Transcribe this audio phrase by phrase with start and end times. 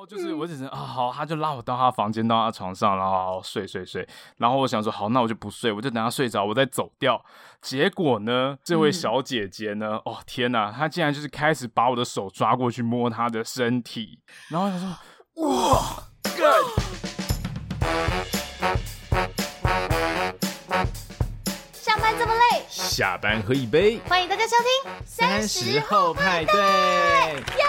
[0.00, 4.08] 后就是我只是啊好，他就拉我到他房间，到他床上，然后睡睡睡。
[4.38, 7.22] 然后我想说好，那我就不睡，我就等他睡着，我再走掉。
[7.60, 14.88] 结果呢，这位小姐姐呢，嗯、哦天哪，她竟然就是开始把我的手抓过去摸她的身体，然后我想说
[15.46, 16.80] 哇，God。
[22.68, 27.64] 下班喝一杯，欢迎大家收听三十后派对，耶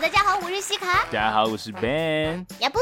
[0.00, 2.78] 大家好，我是西卡，大家好，我是 Ben，呀不，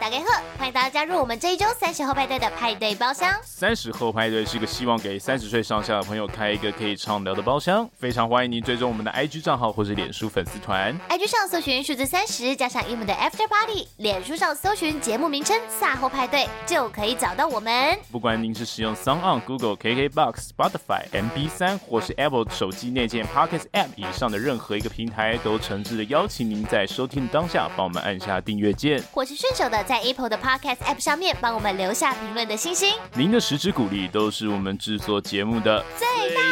[0.00, 3.34] 大家好，欢迎大家加入我们这一周三十后派对的派对包厢。
[3.42, 10.96] 三十后派对是一个希望给三十岁上下的朋友开一个可以畅聊的包厢，非常欢迎您追踪我们的 IG 账号或者脸书粉丝团。
[11.08, 17.98] IG 上搜寻数字三十加上英文的 After Party，脸书上搜寻节目名称赛后派对就可以找到我们。
[18.12, 36.06] 不管您是使用 SoundOn、Google、KKBox、Spotify、MB 三或是 Apple 手机内建 Pocket App 以上的任何一个平台，都诚挚的邀请您在收听当下帮我们按下订阅键，或是顺手的在 Apple 的 Podcast App 上面帮我们留下评论的星星，您的实质鼓励都是我们制作节目的最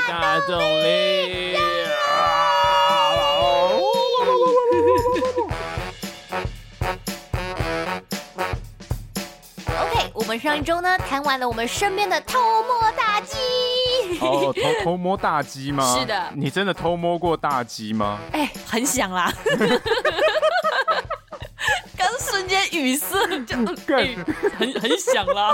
[0.08, 1.54] 大动力。
[9.68, 13.36] OK，我们上一周呢谈完了我们身边的偷摸大鸡。
[14.18, 15.94] 哦，偷偷摸大鸡吗？
[16.00, 18.18] 是的，你真的偷摸过大鸡吗？
[18.32, 19.30] 哎、欸，很想啦。
[22.47, 23.56] 瞬间语塞，就、
[23.97, 24.16] 欸、
[24.56, 25.52] 很很响啦。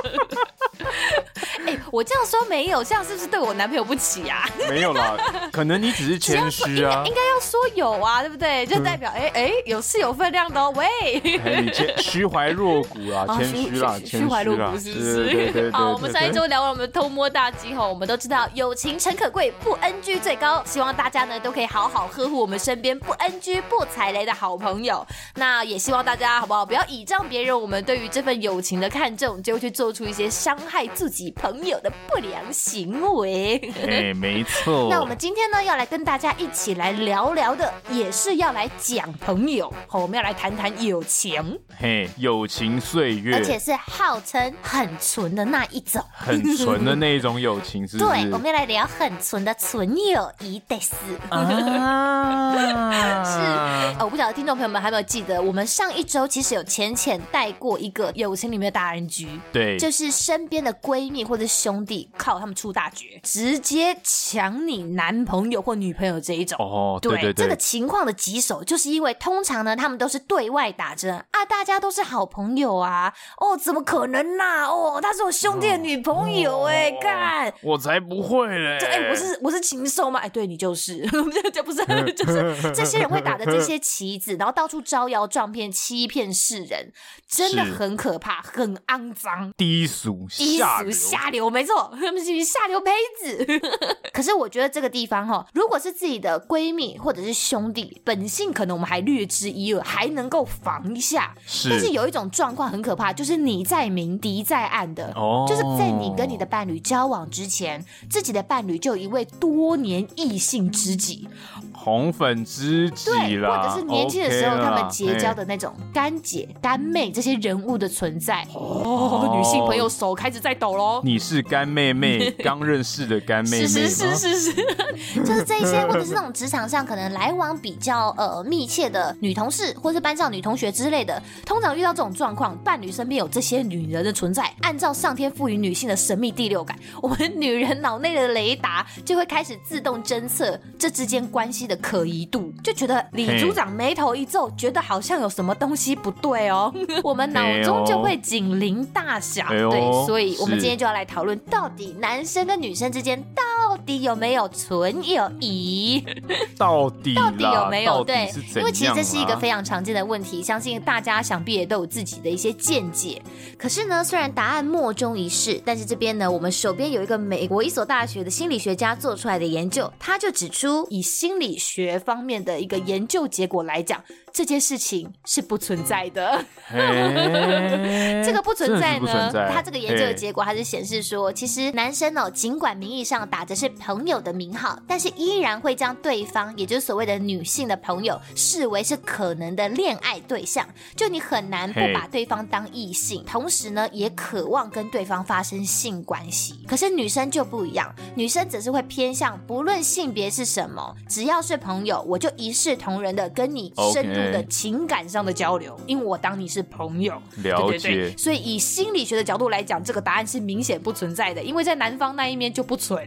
[1.65, 4.47] 哎、欸， 我这样说没有，这样是不是对我男朋友不起啊？
[4.69, 5.17] 没有啦，
[5.51, 7.03] 可能你只是谦虚啊。
[7.07, 8.67] 应该要说有啊，对不对？
[8.67, 10.71] 就代表哎哎、欸欸，有是有分量的哦。
[10.77, 10.87] 喂，
[11.23, 15.71] 欸、 你谦虚怀若谷啊，谦虚啦，虚怀若谷是不是？
[15.73, 20.63] 好，我们上一周聊完我们偷摸大鸡后，我们都知道友情诚可贵，不 NG 最高。
[20.67, 25.07] 希望大家呢都可以好好呵护我们身边不 NG 不踩雷的好朋友。
[25.37, 26.67] 那也希望大家好不好？
[26.67, 33.57] 不要倚仗别人，我们对于这份友情的看重，就会去做出一些伤害自己朋友的不良行为。
[33.87, 34.89] 哎，没错。
[34.91, 39.73] 那我们今天呢，要来跟大家一起来聊聊的，也是要来讲朋友。
[39.87, 41.59] 好，我们要来谈谈友情。
[41.79, 48.11] 嘿，友情岁月，而且是号称很纯的那一种，很纯的那一种友情，是不是？
[48.11, 50.95] 对，我们要来聊很纯的纯友谊的事。
[51.31, 52.55] 啊，
[53.25, 54.03] 是。
[54.03, 56.93] 我不晓得听众朋友们还有没有记得，我们上一周其实有前。
[57.03, 66.57] 浅带过一个友情里面的大 NG，对，就是身边的闺蜜或者兄弟靠他们出大绝，直接抢你男朋友或女朋友这一种。
[66.61, 74.67] 哦，对对对，这个情况的棘手，就是因为通常呢，他们都是对外打针啊，大家都是好朋友啊，哦，怎么可能呐、啊？
[74.67, 78.79] 哦，他是我兄弟的女朋友哎、欸，看、哦，我才不会嘞！
[78.85, 80.21] 哎、欸，我是我是禽兽吗？
[80.21, 81.01] 哎，对你就是，
[81.53, 81.85] 这不是
[82.15, 86.93] 就是这些人会打着这些旗子，然后到处招摇撞骗，欺骗世人。
[87.29, 92.91] 真的很可怕，很肮脏，低俗、低俗、下流，没错，他们是下流胚
[93.23, 93.47] 子。
[94.13, 101.35] 可是我觉得这个地方哈，如果是自己的闺蜜或者是兄弟，本性可能我们还略知一二，还能够防一下。
[101.47, 105.11] 是，但是有一种状况很可怕，就是你在明，敌在暗的。
[105.17, 111.27] 哦，就是在你跟你的伴侣交往之前，自己的伴侣就有一位多年异性知己。
[111.73, 118.47] 红粉知己啦，或者是年轻的时候他们结交的那种干姐、干妹这些人物的存在。
[118.55, 121.01] 哦，女性朋友手开始在抖喽。
[121.03, 123.67] 你是干妹妹， 刚认识的干妹妹。
[123.67, 124.55] 是是是是是，
[125.25, 131.21] 就是这些，或者是那种职场上可能来往比较呃密切的女同事，或是班上女同学之类的。
[131.45, 141.73] 通常遇到这种状况，伴侣身边有这些女人的存在，按照上天赋予女性的神秘第六感，我们女人脑内的雷达就会开始自动侦测这之间关系的。
[141.73, 146.73] 的可疑度，就觉得李组长眉头一皱，觉得好像有什么东西不对哦，
[147.03, 149.49] 我们脑中就会警铃大响。
[149.49, 156.05] 对，所以我们今天就要来讨论，到底男生跟女生之间到底有没有纯友谊？
[156.57, 158.05] 到底到底有没有？
[158.05, 163.21] 对，因为其实这是一个非常常见的问题，相信大家想必也都有自己的一些见解。
[163.59, 173.99] 可是呢，虽然答案莫衷一是，但是这边呢，我们手边有一个美国一所大学的心理学家做出来的研究，他就指出以心理学方面的一个研究结果来来讲，
[174.33, 176.45] 这件事情是不存在的。
[178.25, 179.31] 这个不存在呢？
[179.33, 190.67] 在他这个研究的结果，还是显示说，其实男生哦，尽管名义上打着是朋友的名号，但是依然会将对方，也就是所谓的女性的朋友，视为是可能的恋爱对象。
[190.97, 196.65] 就你很难不把对方当异性，同时呢，也渴望跟对方发生性关系。
[196.67, 207.15] 可是女生就不一样，女生只是会偏向，不论性别是什么，只要是朋友，我就一视同仁的跟你深度的情感上的交流，因为我当你是朋友。
[207.43, 207.79] 了解。
[207.79, 213.05] 对对对，所以以心理学的角度来讲，这个答案是明显不存在的，因为在男方那一面就不存。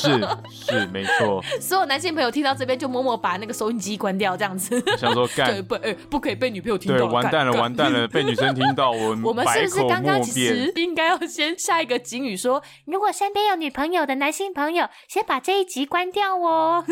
[0.00, 0.20] 是
[0.50, 1.42] 是没错。
[1.60, 4.82] 所有男性朋友听到这边就默默把那个收音机关掉，这样子。
[4.98, 5.74] 想说 干对不？
[5.76, 6.98] 哎，不可以被女朋友听到。
[6.98, 16.84] 对，完蛋了，完蛋了， 被女生听到，我我们是不是刚刚其实应该要先下一个警语说，如果身边有女朋友的男性朋友，先把这一集关掉哦，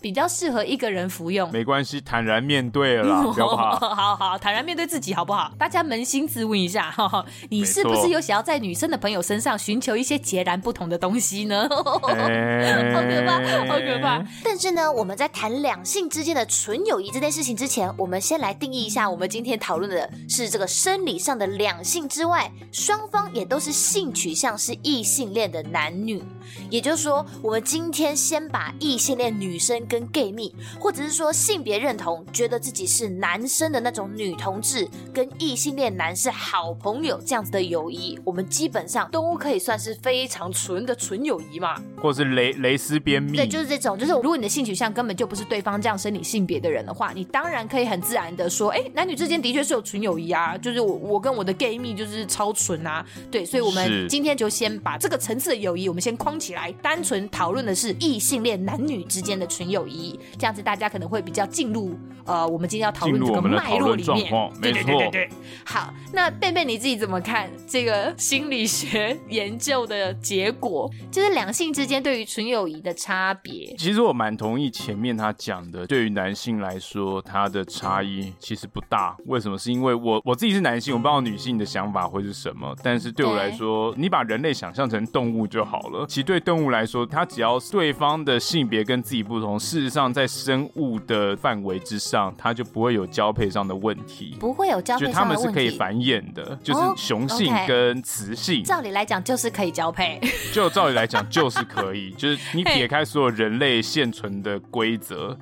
[0.00, 1.50] 比较适合一个人服用。
[1.52, 3.76] 没关系，坦然面对了， 好不好？
[3.78, 5.52] 好好，坦然面对自己，好不好？
[5.58, 6.94] 大家扪心自问一下，
[7.50, 11.68] 你是不是有想要在女生的朋友身上寻求一些截然不同的东西呢？
[12.08, 13.32] 欸、 好可怕，
[13.72, 14.24] 好可怕！
[14.44, 26.22] 但是呢，我们在谈两性之间的纯友谊这件事情之前，我们先来定义一下，我们今天讨论的是这个生理上的两性之外，双方也都是性取向是异性恋的男女。
[26.70, 43.36] 也就是说，我们今天先把异性恋女生跟 gay 蜜，或者是说性别认同，觉得自己是男生的那种女同志，跟异性恋男是好朋友这样子的友谊，我们基本上都可以算是非常纯的纯友谊嘛，或是蕾蕾丝边蜜。
[43.36, 64.16] 对，就是这种，就是如果你的性取向根本就不是对方这样生理性别的人的话，你当然可以很自然的说，哎，男女之间的确是有纯友谊啊，就是我我跟我的 gay 蜜就是超纯啊，对，所以我们今天就先把这个层次的友谊，我们先框起来，单纯讨论的是异性恋男女之间的纯友谊，这样子大家可能会比较进入呃，我们今天要讨论这个脉络里面。
[64.16, 65.30] 没错，对对对对。
[65.64, 70.90] 好，那贝贝你自己怎么看这个心理学研究的结果？
[71.10, 73.74] 就是两性之间对于纯友谊的差别。
[73.76, 79.16] 其实我蛮同意前面他讲的，对于男性来说，他的差异其实不大。
[79.26, 79.58] 为什么？
[79.58, 82.74] 是因为我我自己是男性，我不知道女性的想法会是什么。
[82.82, 86.06] 但是对我来说，你把人类想象成动物就好了。
[86.06, 95.42] 其实对动物来说，它只要对方的性别跟自己不同，事实上在生物的范围之上，它就不会有交配上的问题，不会有交配上的问题。
[95.42, 98.56] 就他们是可以繁衍的，就是雄性跟雌性。
[98.56, 98.68] Oh, okay.
[98.68, 100.20] 照理来讲，就是可以交配。
[100.52, 105.36] 就照理来讲，就是可以， 就是你撇开所有人类现存的规则。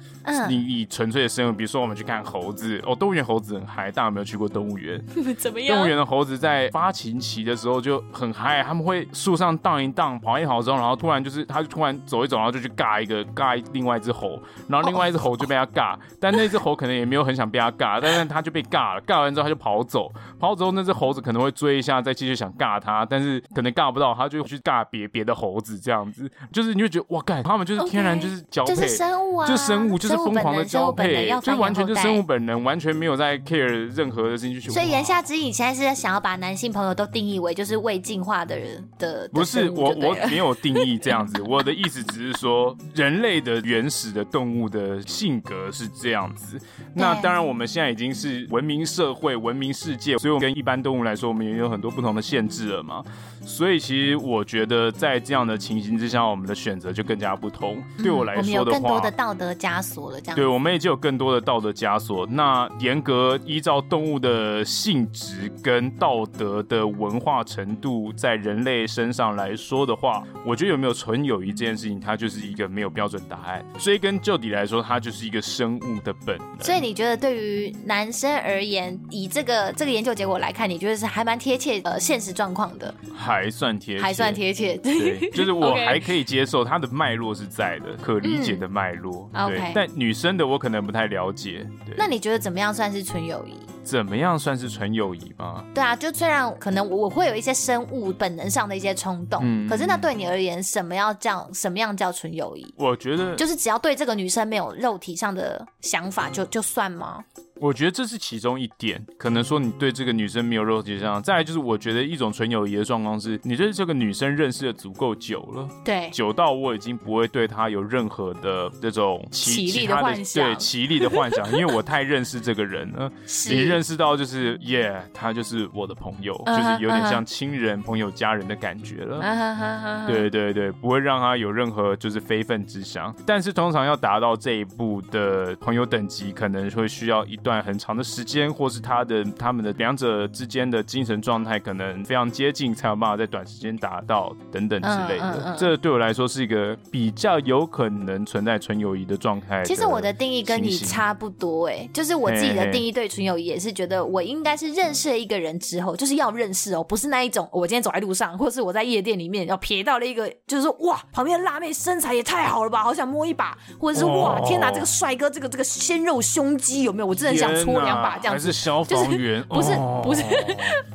[0.49, 5.01] 你以纯粹的生物，比如说我们去看猴子哦，动物园猴子很嗨，大家有没有去过动物园？
[5.39, 5.77] 怎么样？
[5.77, 30.17] 动物园的猴子在发情期的时候就很嗨，他们会树上荡一荡，跑一跑之后，然后突然就是，他就突然走一走，然后就去尬一个尬另外一只猴，然后另外一只猴就被他尬，哦、但那只猴可能也没有很想被他尬，但是他就被尬了，尬完之后他就跑走，跑走之后那只猴子可能会追一下，再继续想尬他，但是可能尬不到，他就去尬别别的猴子，这样子，就是你会觉得哇，干他们就是天然就是交配，就是生物啊，就生物就是。
[30.27, 34.61] 疯狂的交配，就完全就生物本能，完全没有在 care 任何的事情。
[34.73, 39.29] 所以言下之意，你现在是想要把男性朋友都定义为就是未进化的人的？
[39.33, 41.41] 不是，我我没有定义 这样子。
[41.43, 46.61] 我的意思只是说，人类的原始的动物的性格是这样子。
[46.95, 53.03] 那当然，我们现在已经是文明社会、文明世界，所以我跟一般动物来说，我们也有很多不同的限制了嘛。
[53.43, 57.83] 所以，其实我觉得在这样的情形之下，我们的选择就更加不同。
[57.99, 60.21] 对我来说的话，我们有更多的道德枷锁了。
[60.21, 62.27] 这样对，我们已经有更多的道德枷锁。
[62.27, 73.65] 那严格依照动物的性质跟道德的文化程度，在人类身上来说的话，我觉得有没有纯友谊这件事情，它就是一个没有标准答案。
[73.79, 76.61] 追根究底来说，它就是一个生物的本能。
[76.61, 82.93] 所以你觉得对于男生而言，以这个这个研究结果来看，你觉得是还蛮贴切呃现实状况的？
[83.15, 89.31] 还算贴，还算贴切，对， 就是我还可以接受它的脉络是在的，可理解的脉络。
[89.33, 91.65] 嗯、对.但女生的我可能不太了解。
[91.87, 93.55] 对，那你觉得怎么样算是纯友谊？
[93.87, 95.65] 怎么样算是纯友谊吗？
[95.73, 102.75] 对啊，就虽然可能我会有一些生物本能上的一些冲动，嗯，可是那对你而言，什么要叫什么样叫纯友谊？
[102.77, 107.25] 我觉得就是只要对这个女生没有肉体上的想法就，就就算吗？
[107.61, 111.23] 我觉得这是其中一点，可能说你对这个女生没有肉体上。
[111.23, 123.11] 再来就是，我觉得一种纯友谊的状况是，你对这个女生认识的足够久了，对，久到我已经不会对她有任何的这种奇丽的幻想，对，奇丽的幻想， 因为我太认识这个人了。
[123.49, 127.87] 你认识到就是耶，他就是我的朋友，uh huh, 就是有点像亲人、uh huh.
[127.87, 129.21] 朋友、家人的感觉了。
[129.23, 130.07] Uh huh.
[130.07, 133.15] 对对对，不会让他有任何就是非分之想。
[133.25, 145.55] 但是通常要达到这一步的朋友等级，可能会需要一段很长的时间，或是他的他们的两者之间的精神状态可能非常接近，才有办法在短时间达到等等之类的。
[145.55, 145.57] Uh.
[145.57, 149.63] 这对我来说是一个比较有可能存在纯友谊的状态。
[149.63, 167.07] 其实我的定义跟你差不多，哎，就是我自己的定义对纯友谊也是觉得我应该是认识了一个人之后，就是要认识哦，不是那一种我今天走在路上，或者是我在夜店里面要瞥到了一个，就是说哇，旁边的辣妹身材也太好了吧，好想摸一把，或者是哇，天哪，这个帅哥，这个这个鲜肉胸肌有没有？
[167.07, 168.47] 我真的想搓两把这样子。
[168.47, 169.43] 还是消防员？
[169.49, 169.71] 不是
[170.03, 170.23] 不是，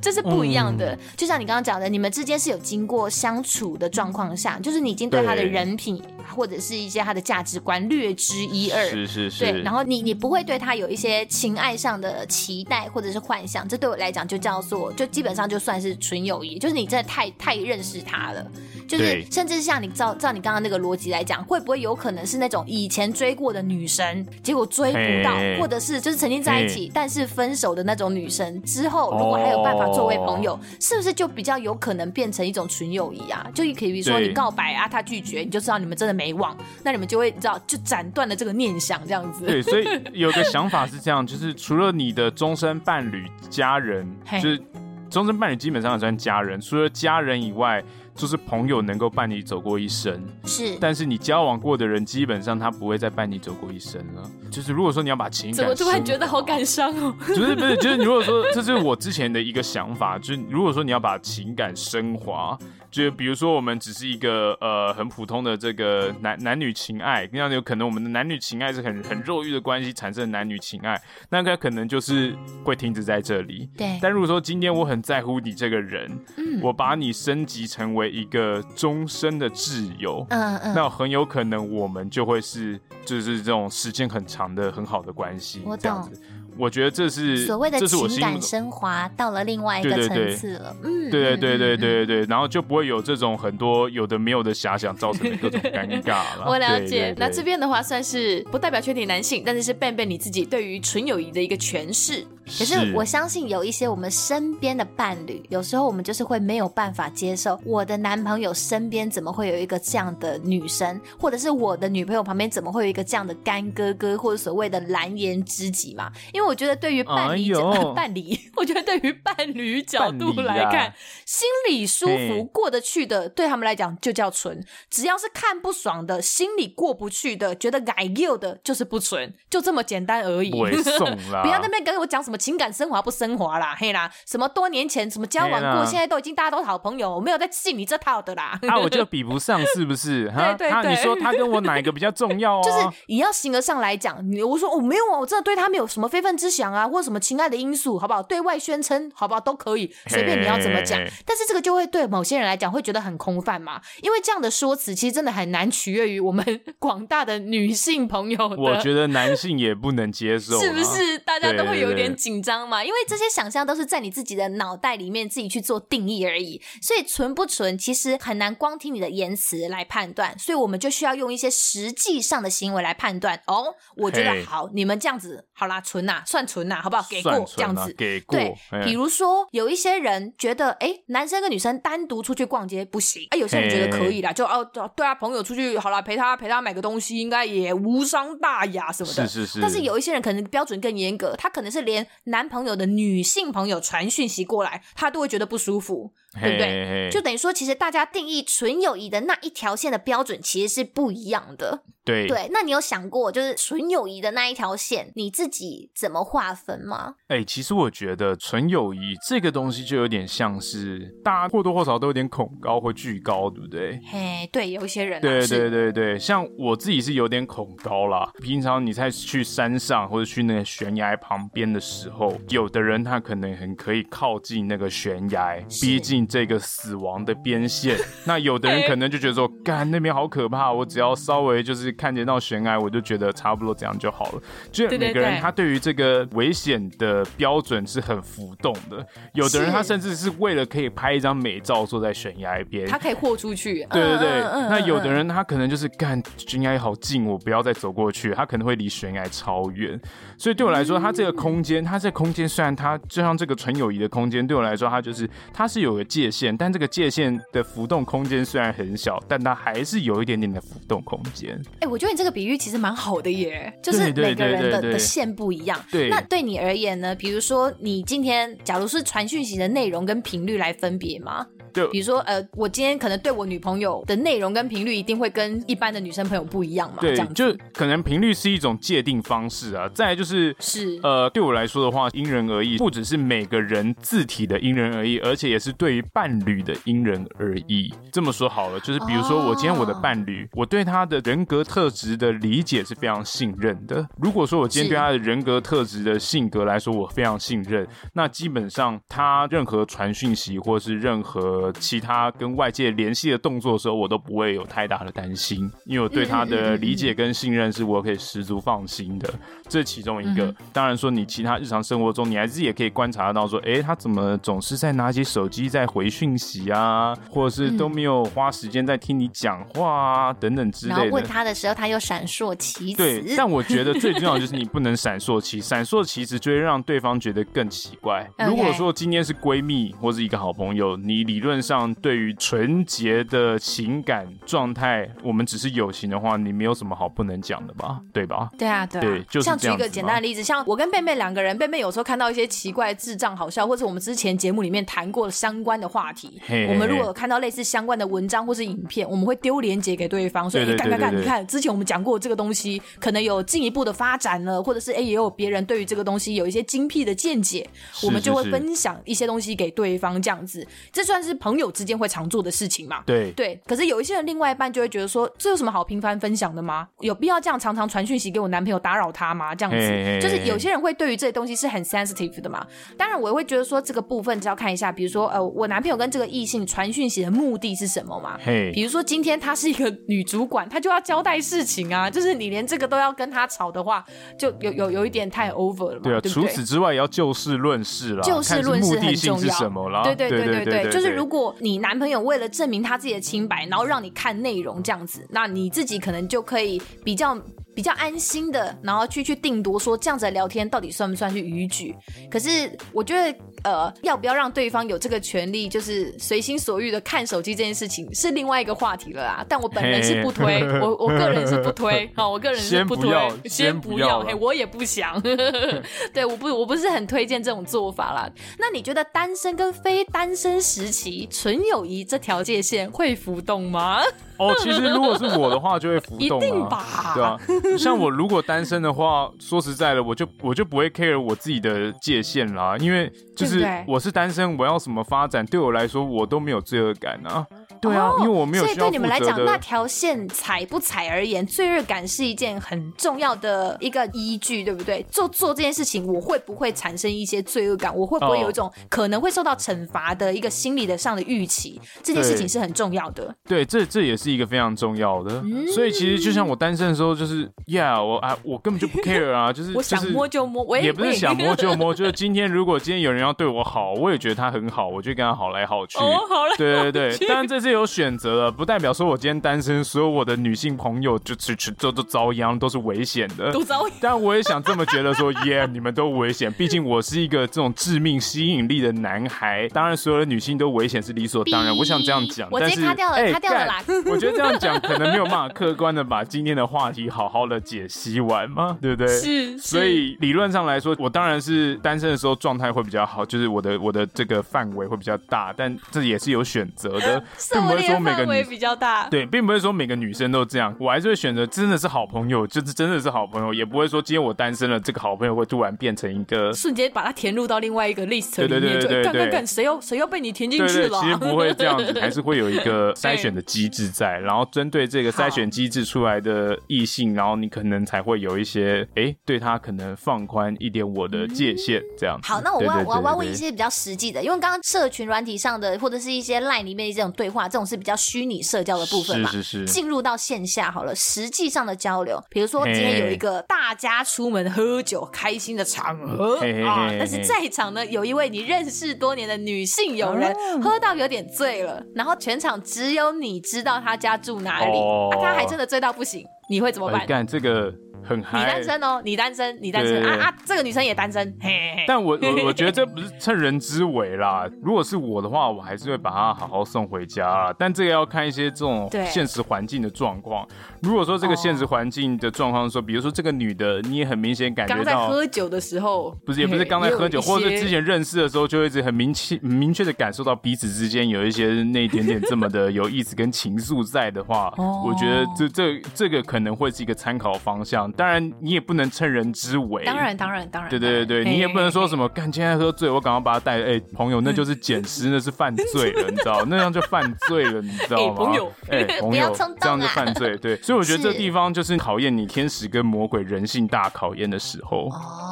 [0.01, 0.97] 这是不一样的。
[1.15, 18.45] 就像你刚刚讲的，你们之间是有经过相处的状况下，就是你已经对他的人品或者是一些他的价值观略知一二，是是是，对，然后你你不会对他有一些情爱上的期待或者是幻想，这对我来讲就叫做就基本上就算是纯友谊，就是你真的太太认识他了。
[18.87, 33.47] 就是，甚至像你照照你刚刚那个逻辑来讲，会不会有可能是那种以前追过的女生，结果追不到，嘿或者是就是曾经在一起但是分手的那种女生，之后如果还有办法作为朋友，哦、是不是就比较有可能变成一种纯友谊啊？
[33.55, 39.45] 就可以比如说你告白啊，他拒绝，你就知道你们真的没忘，那你们就会知道就斩断了这个念想这样子。
[39.45, 44.07] 对，所以 有个想法是这样，就是 除了你的终身伴侣、家人，
[44.41, 44.61] 就是
[45.09, 47.83] 终身伴侣基本上也算家人，除了家人以外。
[48.13, 54.29] 就是朋友能够伴你走过一生，是，但是你交往过的人，基本上他不会再伴你走过一生了。
[54.51, 57.15] 就是如果说你要把情感，怎么突然觉得好感伤哦？
[57.29, 62.59] 就是不是，就是如果说这是我之前的一个想法，就是如果说你要把情感升华。
[62.91, 73.69] 就比如说，我们只是一个呃很普通的这个男男女情爱，那样有可能我们的男女情爱是很很肉欲的关系产生的男女情爱，那个可能就是会停止在这里。
[73.77, 73.97] 对。
[74.01, 85.63] 但如果说今天我很在乎你这个人，嗯，我把你升级成为一个终身的挚友，嗯嗯，那很有可能我们就会是就是这种时间很长的很好的关系。
[85.79, 86.21] 这样子。
[86.61, 96.45] 我觉得这是所谓的情感升华到了另外一个层次了，嗯，对对对对对对，然后就不会有这种很多有的没有的遐想造成的各种尴尬了。
[96.47, 102.23] 我了解，那这边的话算是不代表全体男性，但是是 Ben Ben 你自己对于纯友谊的一个诠释。
[102.57, 116.11] 可是我相信有一些我们身边的伴侣，有时候我们就是会没有办法接受我的男朋友身边怎么会有一个这样的女生，或者是我的女朋友旁边怎么会有一个这样的干哥哥，或者所谓的蓝颜知己嘛？
[116.33, 117.53] 因为我觉得对于伴侣、
[117.95, 124.61] 伴侣，我觉得对于伴侣角度来看， 啊、心里舒服、过得去的，对他们来讲就叫纯。
[124.89, 130.51] 只要是看不爽的，心里过不去的，觉得改掉的，就是不纯，就这么简单而已。
[130.51, 130.67] 不
[131.47, 132.37] 要在那边跟我讲什么。
[132.41, 138.57] 情感升华不升华啦，嘿啦，什么多年前什么交往过，现在都已经大家都是好朋友，我没有在信你这套的啦。
[138.63, 140.29] 那、啊、我就比不上，是不是？
[140.35, 142.63] 哈对对对，你说他跟我哪一个比较重要啊？
[142.65, 148.23] 就是你要形而上来讲，你我说我、哦、没有啊，我真的对他没有什么非分之想啊，或者什么情爱的因素，好不好？
[148.23, 149.39] 对外宣称，好不好？
[149.39, 150.99] 都可以，随便你要怎么讲。
[151.25, 158.47] 但是这个就会对某些人来讲会觉得很空泛嘛，因为这样的说辞其实真的很难取悦于我们 广大的女性朋友。
[158.57, 161.17] 我觉得男性也不能接受，是不是？
[161.19, 162.61] 大家都会有点紧张。
[162.61, 173.41] 嘛，因为这些想象都是在你自己的脑袋里面自己去做定义而已，所以纯不纯其实很难光听你的言辞来判断，所以我们就需要用一些实际上的行为来判断。
[173.47, 177.05] 哦，我觉得好，你们这样子好啦，纯呐，算纯呐，好不好？
[177.09, 178.37] 给过这样子，给过。
[178.37, 184.63] 对，比如说有一些人觉得，哎，男生跟女生单独出去逛街不行，啊，有些人觉得可以啦，就哦，
[184.95, 189.27] 对啊，朋友出去好啦，陪他陪他买个东西，应该也无伤大雅什么的。
[189.27, 189.61] 是是是。
[189.61, 192.71] 但是有一些人可能标准更严格，他可能是连男朋友。
[192.71, 196.67] 的女性朋友传讯息过来，他都会觉得不舒服，对不对？
[196.67, 201.83] 嘿嘿，就等于说，其实大家定义纯友谊的那一条线的标准其实是不一样的。
[202.03, 207.13] 对对，那你有想过，就是纯友谊的那一条线，你自己怎么划分吗？
[207.27, 214.01] 哎、欸，其实我觉得纯友谊这个东西就有点像是大家或多或少都有点恐高或惧高，对不对？
[214.11, 218.31] 嘿，对，有一些人、啊，对对对对，像我自己是有点恐高啦。
[218.41, 227.97] 平常你在去山上或者去那个悬崖旁边的时候，有的人他可能很可以靠近那个悬崖，毕是竟近这个死亡的边线。
[228.25, 234.41] 那有的人可能就觉得说，干那边好可怕，我只要稍微就是看见到悬崖，我就觉得差不多这样就好了。
[234.71, 239.05] 就每个人他对于这个危险的标准是很浮动的。
[239.33, 243.85] 有的人他甚至是为了可以拍一张美照，坐在悬崖边，他可以豁出去。
[243.91, 244.41] 对对对。
[244.69, 249.99] 那有的人他可能就是干悬崖好近，我不要再走过去，他可能会离悬崖超远。
[250.37, 261.57] 所以对我来说，他这个空间，他这个空间虽然他就像这个纯友谊的空间，对我来说，他就是他是有个界限，但这个界限的浮动空间虽然很小，但它还是有一点点的浮动空间。
[261.75, 265.81] 哎、欸，我觉得你这个比喻其实蛮好的耶，就是每个人的的线不一样。
[265.89, 267.15] 对，那对你而言呢？
[267.15, 271.45] 比如说你今天假如是传讯息的内容跟频率来分别吗？
[271.73, 276.97] 对，比如说，呃，我今天可能对我女朋友的内容跟频率一定会跟一般的女生朋友不一样嘛？
[277.01, 279.89] 对，就可能频率是一种界定方式啊。
[279.93, 287.93] 再来就是是呃，对我来说的话，因人而异，不只是每个人字体的因人而异，而且也是对于伴侣的因人而异。
[288.11, 294.07] 这么说好了，就是比如说我今天我的伴侣，哦、我对他的人格特质的理解是非常信任的。
[294.17, 309.31] 如果说我今天对他的人格特质的性格来说，我非常信任，那基本上他任何传讯息或是任何呃，其他跟外界联系的动作的时候，我都不会有太大的担心，因为我对他的理解跟信任是我可以十足放心的。
[309.69, 310.51] 这是其中一个。
[310.73, 321.01] 当然说，你其他日常生活中，你还是也可以观察得到，说，哎，他怎么总是在拿起手机在回讯息啊，或者是都没有花时间在听你讲话啊，等等之类的。
[321.01, 322.97] 然后问他的时候，他又闪烁其词。
[322.97, 328.27] 对，但我觉得最重要的就是你不能闪烁其闪烁其词，就会让对方觉得更奇怪。
[328.47, 331.50] 如果说今天是闺蜜或是一个好朋友，你理论。
[331.51, 337.99] 论上，对于纯洁的情感状态，我们只是友情的话，你没有什么好不能讲的吧？
[338.13, 338.49] 对吧？
[338.57, 339.01] 对啊，对啊。
[339.01, 339.41] 对，就。
[339.41, 346.39] 像举一个简单的例子，像我跟贝贝两个人，贝贝有时候看到一些奇怪、智障、好笑，或者我们之前节目里面谈过相关的话题，
[346.69, 357.67] 我们如果有看到类似相关的文章或是影片，我们会丢连接给对方，说：“哎，看看看，你看之前我们讲过这个东西，可能有进一步的发展了，或者是哎，也有别人对于这个东西有一些精辟的见解，
[358.03, 363.01] 我们就会分享一些东西给对方，这样子，这算是朋友之间会常做的事情嘛？
[363.05, 366.87] 对对，可是有一些人另外一半就会觉得说，这有什么好频繁分享的吗？
[366.99, 369.55] 有必要这样常常传讯息给我男朋友打扰他吗？
[369.55, 370.21] 这样子，hey, hey, hey.
[370.21, 372.65] 就是有些人会对于这些东西是很 sensitive 的嘛。
[372.95, 378.37] 当然，我也会觉得说这个部分只要看一下，比如说呃，我男朋友跟这个异性传讯息的目的是什么嘛.
[378.73, 384.03] 比如说今天她是一个女主管，他就要交代事情啊， 就是你连这个都要跟他吵的话，
[384.37, 386.01] 就有有有一点太 over 了嘛。
[386.03, 389.55] 对啊，对对，除此之外也要就事论事啦，就事论事很重要。
[389.55, 390.03] 什么啦？
[390.03, 392.19] 对对对对对，对对对对，就是如过你男朋友。
[392.21, 397.39] 为了证明他自己的清白，然后让你看内容这样子，那你自己可能就可以比较。
[397.73, 401.95] 比较安心的，然后去去定夺说这样子的聊天到底算不算是逾矩？
[402.29, 409.45] 可是我觉得，呃，要不要让对方有这个权利，就是随心所欲的看手机这件事情，是另外一个话题了啦。
[409.47, 415.21] 但我本人是不推，我我个人是不推， 好，我个人是不推，先不要，先不要，嘿，我也不想，
[416.13, 418.29] 对，我不我不是很推荐这种做法啦。
[418.57, 423.99] 那你觉得单身跟非单身时期纯友谊这条界限会浮动吗？
[424.37, 427.13] 哦，其实如果是我的话，就会浮动啊， 一定吧？
[427.13, 427.37] 对啊，
[427.77, 433.50] 像我如果单身的话，说实在的，我就我就不会 care 我自己的界限啦，因为就是
[433.87, 437.45] 我是单身，我要什么发展，对我来说我都没有罪恶感啊。
[437.81, 438.63] 对啊，因为我没有。
[438.63, 445.03] 所以对你们来讲，那条线踩不踩而言，罪恶感是一件很重要的一个依据，对不对？
[445.09, 447.95] 做做这件事情，我会不会产生一些罪恶感？
[447.95, 451.81] 我会不会有一种可能会受到惩罚的一个心理的上的预期？
[452.03, 453.33] 这件事情是很重要的。
[453.47, 455.41] 对，这这也是一个非常重要的。
[455.43, 465.97] 嗯、所以其实就像我单身的时候，就是，yeah, 我啊，我根本就不 care 啊，就是我想摸就摸，我也不是想摸就摸，就是今天如果今天有人要对我好，我也觉得他很好，我就跟他好来好去。
[465.97, 466.57] 哦，好来好去。
[466.57, 467.71] 对对对，当然这是。
[467.71, 473.49] 有选择了，不代表说我今天单身，所有我的女性朋友就去去都都遭殃，都是危险的。
[473.49, 473.97] 都遭殃。
[474.01, 476.51] 但我也想这么觉得说，耶、yeah，你们都危险。
[476.51, 479.69] 毕竟我是一个这种致命吸引力的男孩。
[479.69, 481.73] 当然，所有的女性都危险是理所当然。
[481.77, 483.81] 我想这样讲，我直接卡掉了，卡掉了啦。
[484.05, 489.07] 我觉得这样讲可能没有办法客观的把今天的话题好好的解析完嘛，对不对？
[489.07, 489.51] 是。
[489.51, 497.23] 是所以理论上来说，我当然是单身的时候状态会比较好，就是我的我的这个范围会比较大，但这也是有选择的。
[497.49, 500.75] 并不会说每个女比较大，对，并不会说每个女生都这样。
[500.77, 508.49] 我还是会选择真的是好朋友，就是真的是好朋友，也不会说今天我单身了，这个好朋友会突然变成一个瞬间把它填入到另外一个 list 里面。
[508.49, 510.99] 对对对对对，看谁要谁要被你填进去了。
[510.99, 522.27] 其实不会这样子， 还是会有一个筛选的机制在，然后针对这个筛选机制出来的异性，然后你可能才会有一些哎，对他可能放宽一点我的界限，这样子。
[522.27, 529.29] 好，那我我我要问一些比较实际的，因为刚刚社群软体上的或者是一些 LINE 里面的这种对话，这种是比较虚拟社交的部分嘛。
[529.31, 529.73] 是是是。
[529.73, 547.07] 进入到线下好了，实际上的交流，比如说今天有一个大家出门喝酒开心的场合啊，但是在场呢有一位你认识多年的女性友人，喝到有点醉了，然后全场只有你知道她家住哪里，哦、啊，他还真的醉到不行，你会怎么办？
[547.07, 547.73] 干这个。
[548.03, 550.33] 很嗨，你单身哦，你单身，你单身啊啊！
[550.43, 554.49] 这个女生也单身，嘿嘿，但我我 我觉得这不是趁人之危啦。
[554.63, 557.55] 如果是我的话，我还是会把她好好送回家啦。
[557.59, 560.47] 但这个要看一些这种现实环境的状况。
[560.81, 577.91] 如果说这个现实环境的状况说，比如说这个女的，你也很明显感觉到刚在喝酒的时候，不是也不是刚在喝酒，或者是之前认识的时候，就一直很明确明确的感受到彼此之间有一些那一点点这么的有意思跟情愫在的话，我觉得这这这个可能会是一个参考方向。
[577.93, 579.83] 当然，你也不能趁人之危。
[579.85, 580.69] 当然，当然，当然。
[580.69, 583.61] 对对对对，你也不能说什么干今天喝醉，我赶快把他带。
[583.61, 586.43] 哎，朋友，那就是捡尸，那是犯罪了，你知道？
[586.45, 588.15] 那样就犯罪了，你知道吗？
[588.25, 590.37] 朋友，哎， 朋友，这样就犯罪。
[590.37, 591.51] 对，所以我觉得这地方。
[591.51, 595.30] 就是考验你天使跟魔鬼人性大考验的时候哦，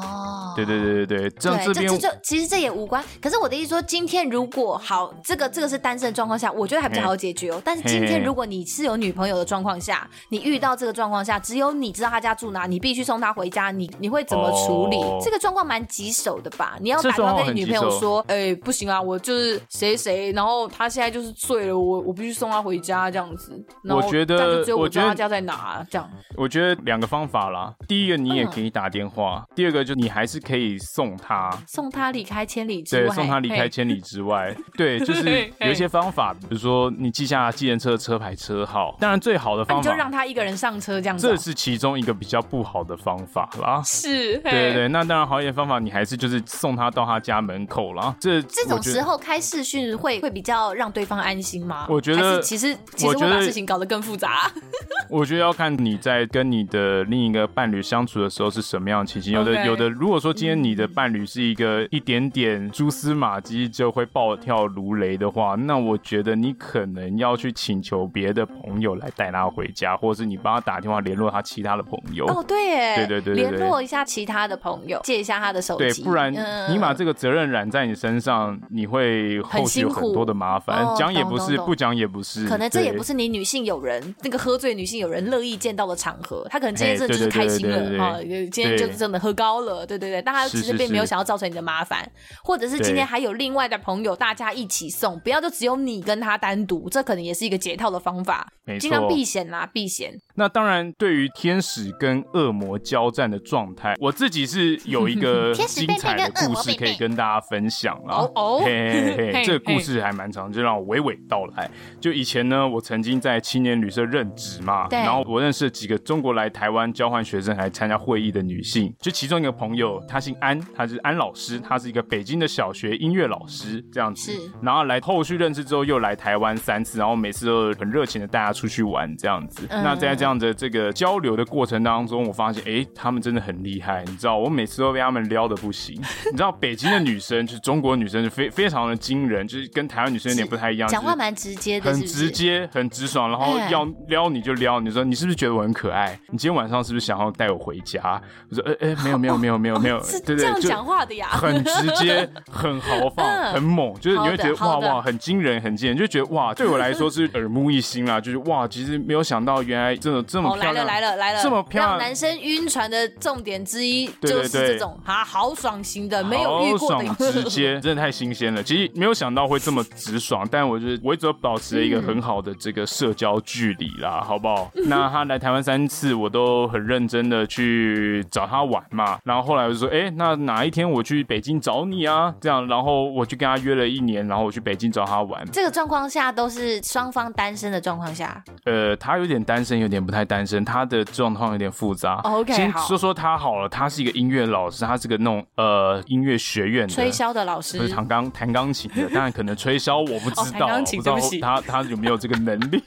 [0.55, 3.03] 对对对对对，这样这边就其实这也无关。
[3.21, 7.61] 可是我的意思说，今天如果好，这个这个是单身的状况下，我觉得还比较好解决哦。
[7.63, 14.97] 但是今天如果你是有女朋友的状况下，你遇到这个状况下，只有你知道他家住哪，你必须送他回家，你你会怎么处理？
[14.97, 16.77] 哦、这个状况蛮棘手的吧？
[16.79, 23.63] 你要打电话跟你女朋友说，哎、欸，不行啊，我就是谁谁，然后他现在就是醉了，我我必须送他回家这样子。
[23.83, 26.09] 我觉得，我知道他家在哪这样。
[26.37, 43.81] 我觉得两个方法啦，第一个你也可以打电话，嗯、第二个就你还是可以送他，送他离开千里之外，对，送他离开千里之外，对，就是 有一些方法，比如说你记下计程车车牌车号，当然最好的方法、啊、你就让他一个人上车这样子，这是其中一个比较不好的方法啦。
[43.83, 48.15] 是，对对对，那当然好一点方法，你还是就是送他到他家门口啦。
[48.19, 51.85] 这这种时候开视讯会会比较让对方安心吗？
[51.89, 54.51] 我觉得其实其实会把事情搞得更复杂。
[55.09, 59.33] 我觉得要看你在跟你的另一个伴侣相处的时候是什么样的情形。
[59.33, 72.25] 有的有的，如果说今天你的伴侣是一个一点点蛛丝马迹就会暴跳如雷的话，那我觉得你可能要去请求别的朋友来带他回家，或者是你帮他打电话联络他其他的朋友。
[72.27, 76.01] 哦，对，耶，对对对对，联络一下其他的朋友，借一下他的手机。
[76.01, 76.33] 对，不然
[76.71, 80.85] 你把这个责任揽在你身上，你会后续有很多的麻烦。
[80.97, 86.45] 讲也不是，不讲也不是，可能这也不是你女性友人那个喝醉女性友人乐意见到的场合。
[86.49, 92.09] 他可能今天真的就是开心了啊，今天就是真的喝高了，对对对，但他其实并没有想要造成你的麻烦，
[92.43, 100.19] 或者是今天还有另外的朋友，大家一起送，不要就只有你跟他单独，这可能也是一个解套的方法，尽量避险啦，避险。
[100.39, 108.15] 那当然，对于天使跟恶魔交战的状态，我自己是有一个 精彩的故事可以跟大家分享啦。
[108.15, 111.69] 哦哦，嘿嘿 嘿，这个故事还蛮长，就让我娓娓道来。
[111.99, 124.31] 就以前呢，我曾经在青年旅社任职嘛，然后我认识了几个中国来台湾交换学生来参加会议的女性，就其中一个朋友，她姓安，她是安老师，她是一个北京的小学音乐老师，这样子。
[124.31, 124.39] 是。
[124.61, 129.67] 然后来后续认识之后，又来台湾三次，然后每次都很热情的带她出去玩，这样子。
[129.69, 135.95] 那在这样的这个交流的过程当中，我发现，哎，他们真的很厉害，你知道，我每次都被他们撩的不行。
[136.31, 146.19] 你知道，北京的女生，就是中国女生，就非非常的惊人，就是跟台湾女生有点不太一样，讲话蛮直接的，很直接，很直爽，然后要撩你就撩，你说你是不是觉得我很可爱？
[146.29, 148.21] 你今天晚上是不是想要带我回家？
[148.49, 168.61] 我说，哎哎，没有没有没有没有没有， 是这样讲话的呀，很直接，很豪放， 很猛，就是你会觉得哇哇，很惊人，很惊人，就觉得哇，对我来说是耳目一新啦，就是哇，其实没有想到原来真的这么漂亮，来了来了来了，这么漂亮，让男生晕船的重点之一就是这种啊豪爽型的，没有遇过的，豪爽直接，真的太新鲜了。
[168.63, 174.71] 其实没有想到会这么直爽，但我觉得我一直都保持了一个很好的这个社交距离啦，好不好？
[174.87, 179.19] 那他来台湾三次，我都很认真的去找他玩嘛。
[179.23, 182.33] 然后后来我就说，哎，那哪一天我去北京找你啊？
[182.41, 185.45] 这样，然后我就跟他约了一年，然后我去北京找他玩。
[185.51, 188.43] 这个状况下都是双方单身的状况下。
[188.65, 192.15] 呃，他有点单身，有点不太单身，他的状况有点复杂。
[192.23, 202.83] OK，先说说他好了，他是一个音乐老师，他是个那种呃音乐学院的吹箫的老师，不是弹钢弹钢琴的，当然可能吹箫我不知道，哦、不知道他他有没有这个能力。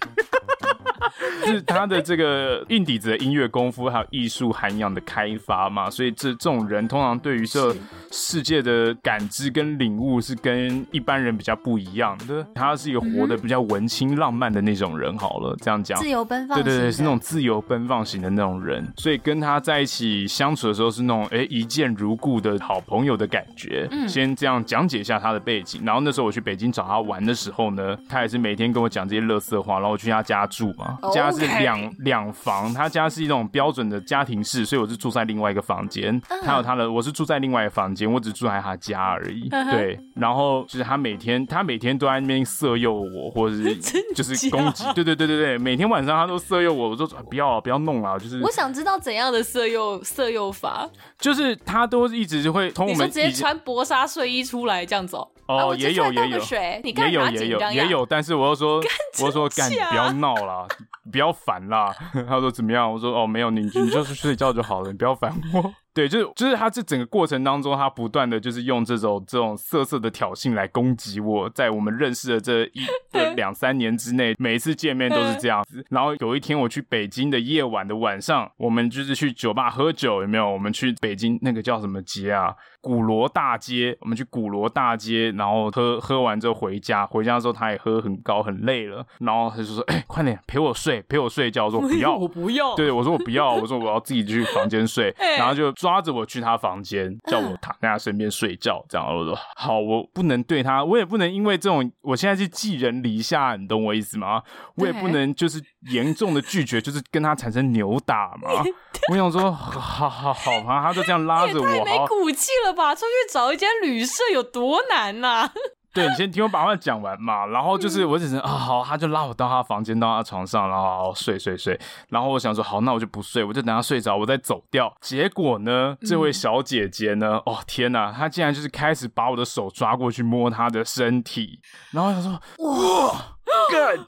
[1.44, 7.74] 是他的这个硬底子的音乐功夫，还有艺术涵养的开发嘛，所以这这种人通常对于这
[8.10, 12.46] 世界的感知跟领悟是跟一般人比较不一样的。
[12.54, 23.88] 他是一个活得比较文青浪漫的那种人，好了，这样讲，自由奔放，对对对，是那种自由奔放型的那种人，所以跟他在一起相处的时候是那种哎、欸、一见如故的好朋友的感觉。
[23.90, 39.48] 嗯，先这样讲解一下他的背景，然后那时候我去北京找他玩的时候呢，他也是每天跟我讲这些乐色话，然后我去他家住嘛，家是两两.房，他家是一种标准的家庭式，所以我是住在另外一个房间，还有他的，我是住在另外一个房间，我只住在他家而已。
[39.48, 43.76] 对，然后就是他每天他每天都在那边色诱我，或者是
[44.14, 55.28] 就是攻击，对对对对对，每天晚上他都色诱我，我说不要不要弄了，就是我想知道怎样的色诱色诱法，就是他都一直就会从我们直接穿薄纱睡衣出来这样子哦。
[55.56, 56.38] 哦，也有也有，
[56.82, 58.80] 你也有也有也有，但是我又说，
[59.20, 60.66] 我又说干，不要闹啦，
[61.10, 61.94] 不要烦啦。
[62.28, 62.90] 他说怎么样？
[62.92, 65.72] 我说哦，没有，你你就是睡觉就好了，你不要烦我。
[65.94, 72.81] 对，就是就是他这整个过程当中，他不断的就是用这种这种色色的挑衅来攻击我，在我们认识的这一
[73.12, 75.85] 的两三年之内，每一次见面都是这样子。
[75.90, 80.50] 然后有一天我去北京的夜晚的晚上，我们就是去酒吧喝酒，有没有？
[80.50, 82.55] 我们去北京那个叫什么街啊？
[82.81, 87.07] 鼓楼大街，我们去鼓楼大街，然后喝喝完之后回家。
[87.07, 95.14] 回家之后他也喝很高，很累了，然后他就说：“哎、欸，快点陪我睡，陪我睡觉。”我说：“不要，我不要。”对，我说：“我不要。”我说：“我要自己去房间睡。
[95.38, 98.85] ”然后就抓着我去他房间，叫我躺在他身边睡觉。
[98.88, 104.42] 这样我说：“好，我不能对他，我也不能因为这种，我现在是寄人篱下，你懂我意思吗？
[104.77, 108.62] 我也不能就是严重的拒绝，就是跟他产生扭打嘛。
[109.11, 112.73] 我想说，好好好嘛，他就这样拉着我，太没骨气了。
[112.73, 115.53] 吧，出去找一间旅社有多难呐、啊？
[115.92, 117.44] 对，你先听我把话讲完嘛。
[117.46, 121.78] 然后就是我只是啊，好，他就拉我到他房间，到他床上，然后睡睡睡。
[122.09, 124.92] 然后我想说，好，那我就不睡，我就等他睡着，我再走掉。
[125.00, 131.61] 结果呢，这位小姐姐呢，嗯、哦天哪，她竟然就是开始把我的手抓过去摸她的身体。
[131.90, 133.37] 然后我想说，哇
[133.68, 134.07] ，God，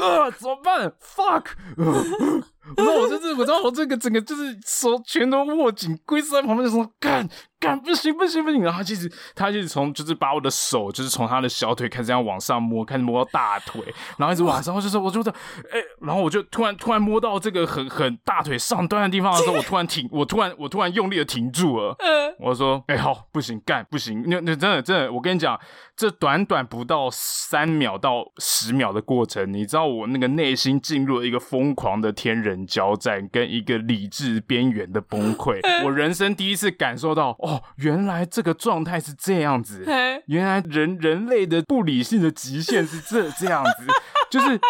[0.00, 1.46] 啊，怎么办？Fuck！
[2.76, 7.28] 然后我就是，我知道我这个整个就是手全都握紧，龟缩在旁边就说干
[7.60, 7.78] 干。
[7.78, 8.62] 不行不行不行！
[8.62, 13.82] 然后他其实他就是从就是把我的手就是从他的小腿开始这样往上摸，开始摸到大腿，
[14.16, 15.34] 然后一直往上，我就说我就说
[15.70, 21.94] 哎，然后我就突然突然摸到这个很很大腿上端的地方的时候，我突然停，我突然我突然用力的停住了。
[21.98, 25.58] 嗯，我说哎好不行干不行，那那真的真的，我跟你讲，
[25.94, 35.60] 这短短不到三秒到十秒的过程，你知道我那个内心进入了一个疯狂的天人交战，跟一个理智边缘的崩溃。
[35.84, 37.62] 我人生第一次感受到哦。
[37.76, 39.84] 原来这个状态是这样子，
[40.26, 43.86] 原来人人类的不理性的极限是这这样子，
[44.34, 44.60] 就是。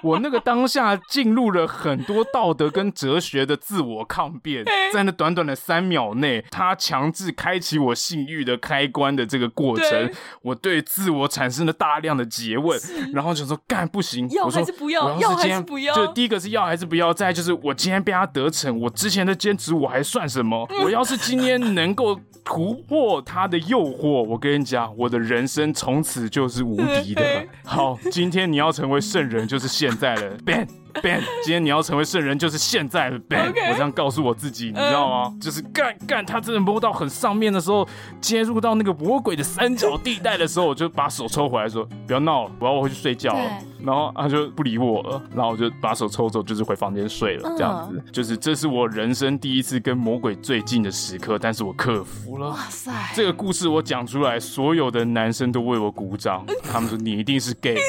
[0.00, 12.80] 我那个当下进入了很多道德跟哲学的自我抗辩，在那短短的三秒内，他强制开启我性欲的开关的这个过程，我对自我产生了大量的诘问，
[13.12, 15.18] 然后就说干不行，要还是不要？
[15.18, 15.92] 要还是不要？
[15.92, 17.12] 就第一个是要还是不要？
[17.12, 20.68] 再就是我今天被他得逞，我之前的坚持我还算什么？
[20.84, 27.44] 我要是今天能够突破他的诱惑，我跟你讲，我的人生从此就是无敌的。
[27.64, 29.96] 好，今天你你要成为圣人，就是现。
[29.96, 30.66] 在了，Ben
[31.02, 33.48] Ben， 今天你要成为圣人，就是现在的，Ben。
[33.48, 35.30] 我这样告诉我自己，你知道吗？
[35.32, 37.86] 嗯、就是干干，他真的摸到很上面的时候，
[38.20, 43.50] 接入到那个魔鬼的三角地带的时候，我就把手抽回来，说不要闹了，我要回去睡觉了。
[43.80, 47.54] 然后他就不理我了，然后我就把手抽走，就是回房间睡了。
[47.56, 52.48] 这样子，嗯、就是这是我人生第一次跟魔鬼最近的时刻，但是我克服了。
[52.48, 52.90] 哇塞！
[53.14, 57.76] 这个故事我讲出来，所有的男生都为我鼓掌，他们说你一定是 gay。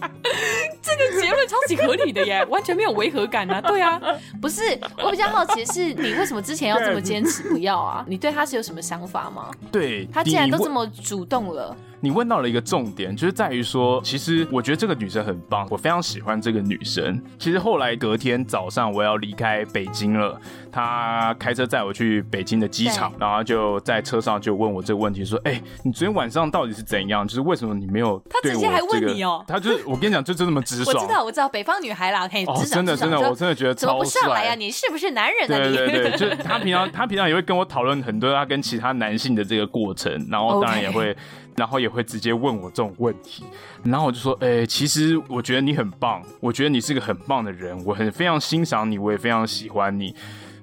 [1.48, 3.60] 超级合理的耶， 完全没有违和感啊！
[3.60, 4.00] 对啊，
[4.40, 4.62] 不是，
[4.98, 8.04] 我比较好奇的是，你为什么之前要这么坚持不要啊？
[8.08, 9.50] 你对他是有什么想法吗？
[9.70, 11.76] 对，他既然都这么主动了。
[12.06, 17.20] 你问到了一个重点，就是在于说，其实我觉得这个女生很棒，我非常喜欢这个女生。
[17.36, 20.40] 其实后来隔天早上我要离开北京了，
[20.70, 27.26] 她开车载我去北京的机场，然后就在车上就问我这个问题，说：“哎、欸，你昨天晚上到底是怎样？
[27.26, 30.94] 就是为什么你没有、这个？”他直接还问你哦，她就是我跟你讲，就就这么直爽。
[31.02, 33.88] 我知道，我知道，北方女孩啦，可以直爽、哦、真的真的，我真的觉得超帅。
[33.88, 34.54] 怎么不上来呀、啊？
[34.54, 35.58] 你是不是男人呢、啊？
[35.58, 41.16] 对对对， 就是她平常她平常也会跟我讨论很多她跟其他男性的这个过程，然后当然也会。
[41.56, 43.42] 然后也会会直接问我这种问题，
[43.82, 50.14] 然后我就说，诶、其实我觉得你很棒，我觉得你是个很棒的人，我很非常欣赏你，我也非常喜欢你。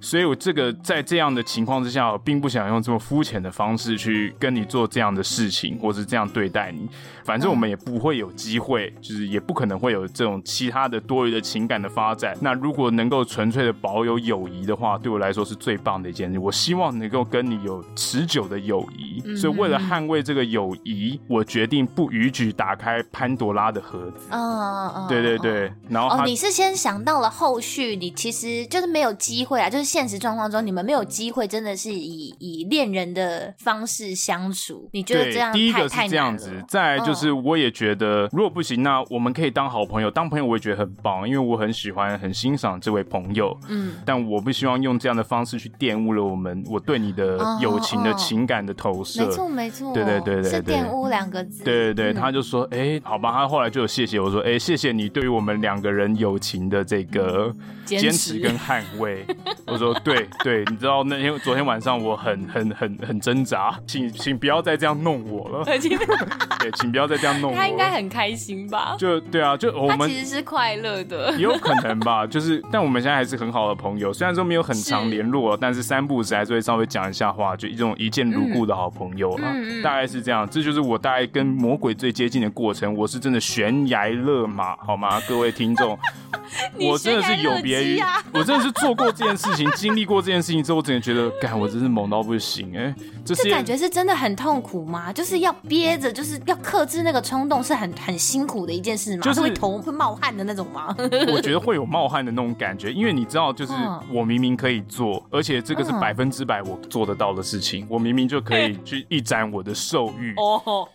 [0.03, 6.89] 所以我这个在这样的情况之下，我并不想用这么肤浅的方式去跟你做这样的事情，或是这样对待你。
[7.23, 12.37] 反正我们也不会有机会，就是也不可能会有这种其他的多余的情感的发展。
[12.41, 16.37] 那如果能够纯粹的保有友谊的话，对我来说是最棒的一件事。
[16.37, 24.27] 我希望能够跟你有持久的友谊，嗯、所以为了捍卫这个友谊，我决定不逾矩打开潘多拉的盒子。
[24.29, 25.71] 嗯嗯嗯，对对对。
[25.87, 34.89] 然后哦，你是先想到了后续，你其实就是没有机会啊，就是现实状况中你们没有机会，真的是以以恋人的方式相处。
[34.91, 37.13] 你觉得这样太第一个是这样子，再就是。
[37.13, 40.09] 就是我也觉得，如果不行，那我们可以当好朋友。
[40.09, 43.55] 当朋友我也觉得很棒，因为我很喜欢、很欣赏这位朋友。
[43.69, 49.23] 嗯，但我不希望用这样的方式去玷污了我们我对你的友情的情感的投射。
[49.23, 51.63] 没错，没错，对对对对，是玷污两个字。
[51.63, 59.23] 对对对，他就说：“哎，好吧。”他后来就有谢谢我说：“哎，谢谢你对于我们两个人友情的这个坚持跟捍卫。”
[59.67, 65.63] 我说：“对对，你知道那天昨天晚上我很很很很挣扎，请请不要再这样弄我了。
[65.63, 67.03] 对，请不要。
[67.13, 68.95] ”再这样弄我，他应该很开心吧？
[68.97, 72.25] 就对啊，就我们其实是快乐的， 也有可能吧。
[72.25, 79.49] 就是，但我们现在还是很好的朋友，虽然说没有很常联络，是但是三不五时还是会稍微讲一下话，就一种一见如故的好朋友了。
[79.53, 82.95] 嗯、大概是这样，这就是我大概跟魔鬼最接近的过程。
[82.95, 85.19] 我是真的悬崖勒马，好吗？
[85.27, 85.99] 各位听众，
[86.79, 88.01] 我真的是有别于，
[88.33, 92.93] 我真的是做过这件事情，经历过这件事情之后，我真的觉得，干，我真是猛到不行哎、
[93.25, 95.11] 这感觉是真的很痛苦吗？
[95.13, 99.23] 就是要憋着，就是要克制那个冲动，是很很辛苦的一件事吗？
[99.23, 100.93] 就是会头会冒汗的那种吗？
[101.31, 103.73] 我觉得会有冒汗的那种感觉，因为你知道，就是
[104.11, 110.87] 我明明可以做，而且这个是百分之百我做得到的事情，我明明就可以去一展我的兽欲 哦，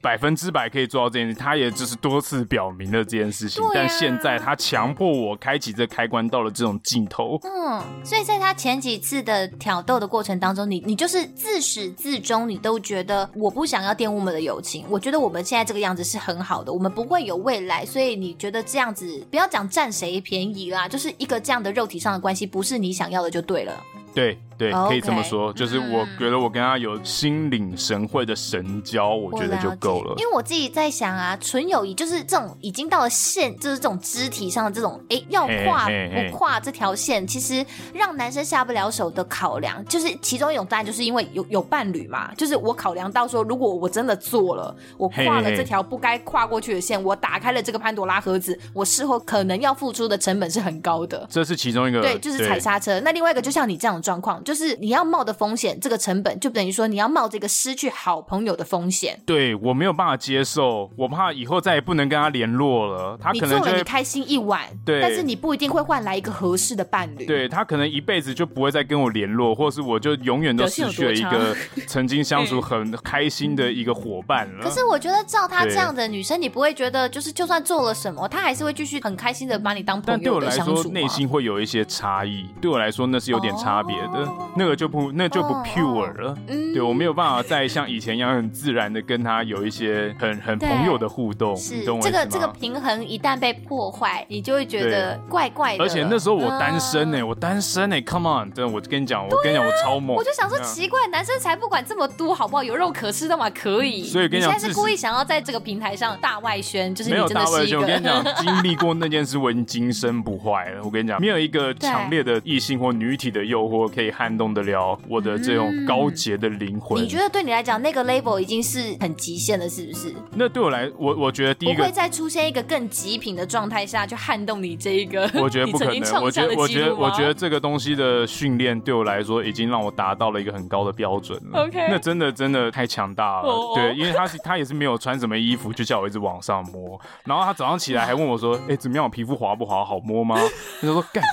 [0.00, 7.38] 百分之百可以做到这件事，他也就是多次表明了这件事情，但现在他强迫我开启这开关，到了这种尽头。
[7.42, 23.72] 嗯，所以在他前几次的挑逗的过程当中，你你就是自始至终你都觉得我不想要玷污我们的友情，我觉得我们现在这个样子是很好的，我们不会有未来，所以你觉得这样子不要讲占谁便宜啦，就是一个这样的肉体上的关系，不是你想要的就对了。
[24.14, 24.38] 对。
[24.56, 30.14] 对，可以这么说就是我觉得我跟他有心领神会的神交，嗯、我觉得就够了。
[30.18, 51.26] 因为我自己在想啊，纯友谊就是这种已经到了线，就是这种肢体上的这种，哎，要跨不跨这条线，其实让男生下不了手的考量，就是其中一种当然就是因为有有伴侣嘛，就是我考量到说，如果我真的做了，我跨了这条不该跨过去的线，我打开了这个潘多拉盒子，我事后可能要付出的成本是很高的。
[51.28, 53.00] 这是其中一个，对，就是踩刹车。
[53.00, 54.43] 那另外一个就像你这样的状况。
[54.44, 59.18] 就是你要冒的风险，这个成本就等于说你要冒这个失去好朋友的风险。
[59.26, 63.18] 对，我没有办法接受，我怕以后再也不能跟他联络了。
[63.20, 67.24] 他可能就你开心一晚，对，但是你不一定会换来一个合适的伴侣。
[67.24, 74.62] 对，他可能一辈子就不会再跟我联络，或是我就永远都失去了一个曾经相处 很开心的一个伙伴了。
[74.62, 80.82] 可是我觉得照他这样的女生，你不会觉得就是就算做了什么，他还是会继续很开心的把你当朋友的相处吗？
[80.82, 82.46] 对我来说，内心会有一些差异。
[82.60, 84.28] 对我来说，那是有点差别的。
[84.36, 84.48] Oh.
[84.56, 86.28] 那个就不，那就不 pure 了。
[86.28, 91.56] Oh, 对，我没有办法再像以前一样很自然的跟他有一些很很朋友的互动。
[91.56, 95.82] 是，这个这个平衡一旦被破坏，你就会觉得怪怪的。
[95.82, 100.16] 而且那时候我单身呢、欸，uh, 我单身呢、欸，Come on，真的，我跟你讲，我跟你讲，我超猛。
[100.16, 102.62] 我就想说奇怪，男生才不管这么多，好不好？
[102.62, 104.04] 有肉可吃的嘛，可以。
[104.04, 107.78] 所以跟你讲，你现在是故意想要在这个平台上大外宣，就是没有大外宣。
[107.78, 110.80] 我跟你讲， 经历过那件事，我已经今生不坏了。
[110.84, 117.04] 我跟你讲，没有一个强烈的异性或女体的诱惑可以撼动得了我的这种高洁的灵魂、嗯。
[117.04, 120.14] 你觉得对你来讲，那个 label 已经是很极限了，是不是？
[120.32, 125.30] 那对我来，我我觉得第一个不会再出现一个更极品的状态下去撼动你这一个。
[125.36, 125.94] 我觉得不可能。
[126.22, 131.64] 我觉得，我觉得，我觉得这个东西的训练对我来说，已经让我达到了一个很高的标准了。
[131.66, 133.48] OK，那真的真的太强大了。
[133.48, 133.76] Oh.
[133.76, 136.98] 对，因为他是他也是没有穿什么衣服，就叫我一直往上摸。
[137.24, 139.04] 然后他早上起来还问我说：“哎、欸，怎么样？
[139.04, 139.84] 我皮肤滑不滑？
[139.84, 140.36] 好摸吗？”
[140.80, 141.22] 他就说：“干。”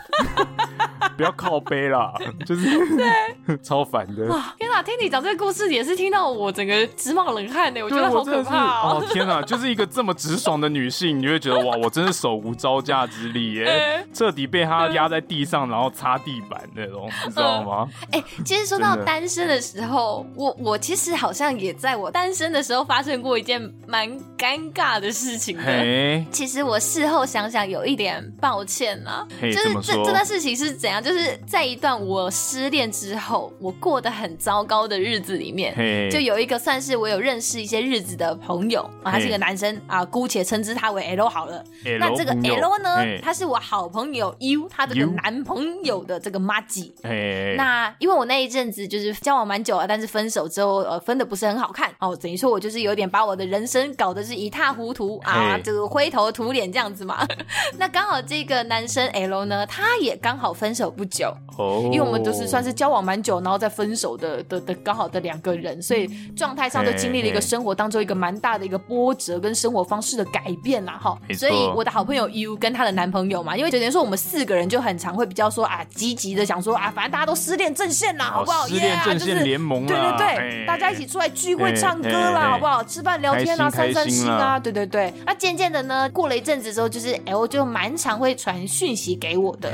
[1.18, 2.14] 不要靠背啦，
[2.46, 4.26] 就是对， 超烦的。
[4.28, 4.82] 哇，天哪！
[4.84, 7.82] 听你讲这个故事，也是听到我整个直冒冷汗呢。
[7.84, 9.06] 我觉得好可怕哦！
[9.12, 17.88] 天哪，就是一个这么直爽的女性，你会觉得哇，我真是手无招架之力耶， 彻底被她压在地上，然后擦地板那种， 你知道吗？
[18.12, 26.26] 哎，其实说到单身的时候，我我其实好像也在我单身的时候发生过一件蛮尴尬的事情的。
[26.32, 31.02] 其实我事后想想，有一点抱歉啊，就是这这段事情是怎样？
[31.04, 41.64] 就就是在一段我失恋之后，我过得很糟糕的日子里面，hey, 就有一个算是我有认识一些日子的朋友啊，他是一个男生、hey, 啊，姑且称之他为 L 好了。
[41.86, 46.96] L, 那这个 L 呢，hey, 他是我好朋友 U 他这个男朋友的这个妈吉。
[47.04, 57.28] Hey, 那因为我那一阵子就是交往蛮久了，但是分手之后呃分的不是很好看哦，等于说我就是有点把我的人生搞得是一塌糊涂啊，这个灰头土脸这样子嘛。
[57.78, 61.84] 那刚好这个男生 L 呢，他也刚好分手不久，oh.
[61.86, 71.18] 因为我们都是算是交往蛮久，然后再分手的的的刚好的两个人，所以状态上都经历了一个生活当中一个蛮大的一个波折跟生活方式的改变啦哈。
[71.34, 78.68] 所以我的好朋友 U 跟她的男朋友嘛，因为等于说我们四个人就很常会比较说啊积极的想说啊，反正大家都失恋阵线啦，好不好？
[78.68, 82.84] 失恋阵线联盟、啊就是，对对对，大家一起出来聚会唱歌啦，好不好？
[82.84, 85.14] 吃饭聊天啊，散散心啊，对对对。
[85.26, 89.72] 那渐渐的呢，过了一阵子之后，就是 L 就蛮常会传讯息给我的。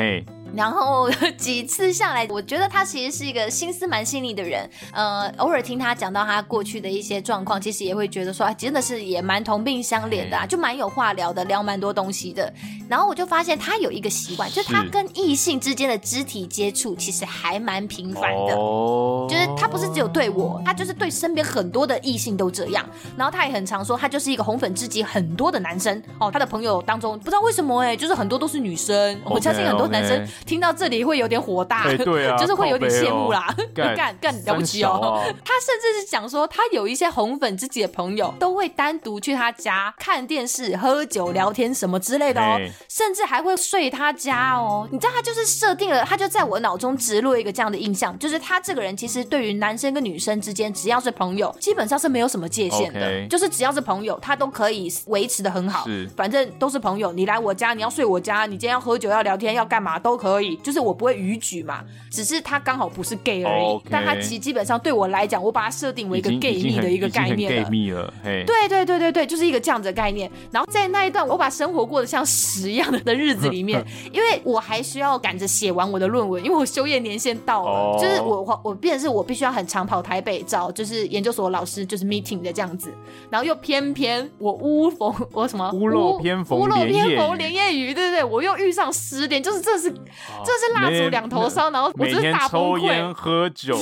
[0.55, 4.67] 然后 几次下来，我觉得他其实是一个心思蛮细腻的人。
[4.91, 12.51] 呃，偶尔听他讲到他过去的一些状况，其实也会觉得说，啊真的是也蛮同病相怜的，啊，就蛮有话聊的，聊蛮多东西的。
[12.89, 18.55] 然后我就发现他有一个习惯，就是他跟异性之间的肢体接触其实还蛮频繁的。
[18.55, 22.83] 哦，就是他不是只有对我，他就是对身边很多的异性都这样。
[23.17, 26.31] 然后他也很常说，他就是一个红粉知己很多的男生哦。
[26.31, 29.19] 他的朋友当中不知道为什么哎，就是很多都是女生。
[29.25, 30.25] 我相信很多男生。
[30.47, 35.21] 听到这里会有点火大，欸对啊、 就是会有点羡慕啦， 干干了不起哦！
[35.43, 42.57] 他甚至是讲说，他有一些红粉知己的朋友都会单独去他家看电视、喝酒、聊天什么之类的哦，
[42.89, 44.87] 甚至还会睡他家哦。
[44.91, 55.85] 你知道他就是设定了，他就在我脑中植入一个这样的印象，就是他这个人其实对于男生跟女生之间，只要是朋友，基本上是没有什么界限的.就是只要是朋友，他都可以维持的很好。
[55.85, 60.26] 是，反正都是朋友，你来我家，你要睡我家，你今天要喝酒、要聊天、要干嘛都可以。
[60.63, 67.63] 就是我不会逾矩嘛，只是他刚好不是 gay 而已.但他其实基本上对我来讲，我把它设定为一个 gay 蜜的一个概念了。
[67.63, 70.29] gay 蜜了，对对对对对，就是一个这样子的概念。
[70.51, 78.01] 然后在那一段我把生活过得像屎一样的的日子里面， 因为我还需要赶着写完我的论文，因为我修业年限到了，oh.
[78.01, 82.93] 就是我我我变成是我必须要很长跑台北找就是研究所老师就是 meeting 的这样子，
[83.29, 89.97] 然后又偏偏我乌逢我什么屋漏偏逢屋漏偏逢连夜雨，对对对，我又遇上失恋，就是这是、oh.
[90.45, 92.77] 这是蜡烛两头烧，然后我就是大崩溃。
[92.77, 93.77] 每天抽烟喝酒，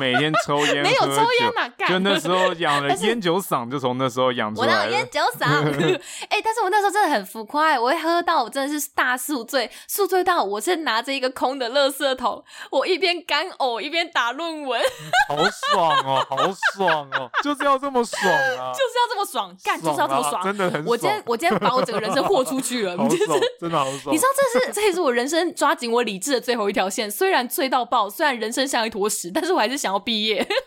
[0.00, 1.88] 每天抽烟没有抽烟哪干？
[1.88, 4.66] 就那时候养了 烟酒嗓，就从那时候养出来。
[4.66, 5.46] 我那烟酒嗓，
[6.28, 14.80] 哎、欸，但是我那时候真的很浮夸，我会喝到我真的是大宿醉，宿醉到我是拿着一个空的垃圾桶，我一边干呕一边打论文，
[15.28, 15.36] 好
[15.70, 16.36] 爽哦，好
[16.74, 20.84] 爽哦，就是要这么爽啊，就是要这么爽，干、啊、就是要这么爽，真的很爽。
[20.86, 23.26] 我今天我今天把我整个人生豁出去了，就是
[23.60, 24.14] 真的好爽。
[24.14, 30.46] 你知道这是这也是我人生抓紧我理智的最后一条线，虽然醉到爆，虽然人生像一坨屎，但是我还是想要毕业。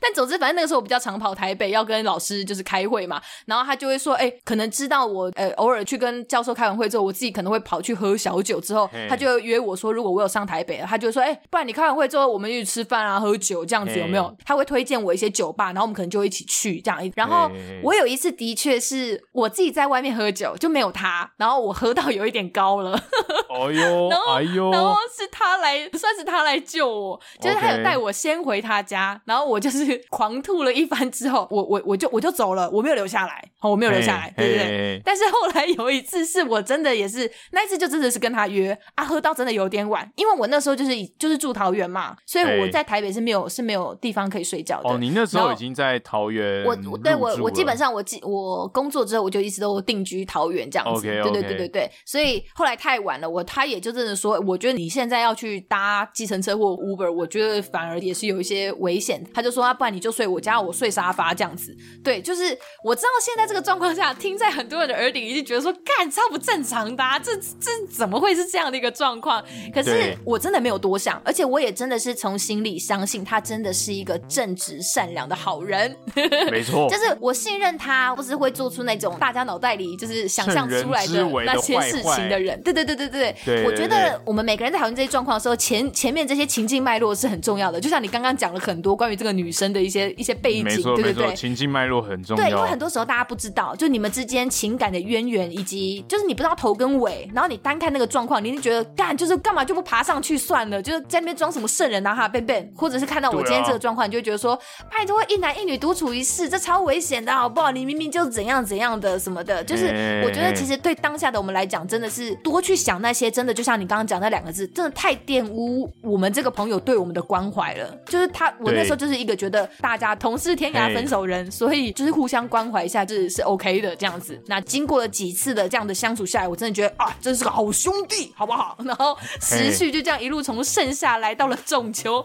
[0.00, 3.20] 但总之，反正那个时候我比较常跑台北，要跟老师就是开会嘛。
[3.46, 8.60] 然后他就会说：“哎、欸，可能知道我呃偶尔去跟教授开完会之后，我自己可能会跑去喝小酒。
[8.60, 14.36] 之后他就约我说，如果我有上台北了，他就说：哎、欸，不然你开完会之后，我们一起吃饭啊，喝酒这样子有没有？
[14.44, 17.00] 他会推荐我一些酒吧，然后我们可能就一起去这样。
[17.14, 17.50] 然后
[17.82, 23.00] 我有一次的确是我自己在外面喝酒，就没有他，然后我喝到有一点高了。
[23.48, 35.02] 哎 呦，然后哎呦，然后是他来，算是他来救我，就是他有带我先回他家.然后我就是 狂吐了一番之后，我我我就我就走了，我没有留下来，我没有留下来，对不对，对？
[35.04, 44.90] 但是后来有一次是我真的也是那一次就真的是跟他约啊，喝到真的有点晚，因为我那时候就是就是住桃园嘛，所以我在台北是没有是没有地方可以睡觉的。
[44.90, 51.22] 哦，你那时候已经在桃园，我对我我基本上我我工作之后我就一直都定居桃园这样子，okay, okay.
[51.22, 59.24] 对对对对对，所以后来太晚了，我他也就真的说，我觉得你现在要去搭计程车或 Uber，我觉得反而也是有一些危险。
[59.32, 61.76] 他就说啊，不然你就睡我家，我睡沙发这样子。
[62.02, 62.42] 对，就是
[62.82, 69.42] 我知道现在这个状况下，听在很多人的耳里，一定觉得说，干超不正常的啊，这这怎么会是这样的一个状况？
[69.72, 75.96] 可是我真的没有多想，而且我也真的是从心里相信他真的是一个正直善良的好人。
[76.50, 82.60] 没错，就是我信任他，不是会做出那种大家脑袋里就是想象出来的那些事情的人。
[82.62, 87.80] 对对对对对对，我觉得我们每个人在讨论这些状况的时候，前前面这些情境脉络是很重要要的。
[87.80, 92.42] 就像你刚刚讲了很多关于这个女生的一些一些背景，对对对，情境脉络很重要。
[92.42, 104.58] 对，因为很多时候大家不知道，就你们之间情感的渊源，以及就是你不知道头跟尾，然后你单看那个状况，你就觉得干就是干嘛就不爬上去算了，就是在那边装什么圣人啊哈变变，或者是看到我今天这个状况，啊、你就会觉得说
[104.90, 107.70] 拜托一男一女独处一室，这超危险的好不好？
[107.70, 117.96] 你明明就怎样怎样的什么的，就是我觉得其实对当下的我们来讲，真的是多去想那些真的，就像你刚刚讲那两个字，真的太玷污我们这个朋友对我们的关怀了。
[118.06, 124.40] 就是他，我那时候就是一个觉得大家同是天涯分手人，所以就是互相关怀一下，就是是 OK 的这样子。
[124.46, 128.76] 那经过了几次的这样的相处下来，我真的觉得啊，真是个好兄弟，好不好？
[128.84, 132.24] 然后时序就这样一路从盛夏来到了仲秋，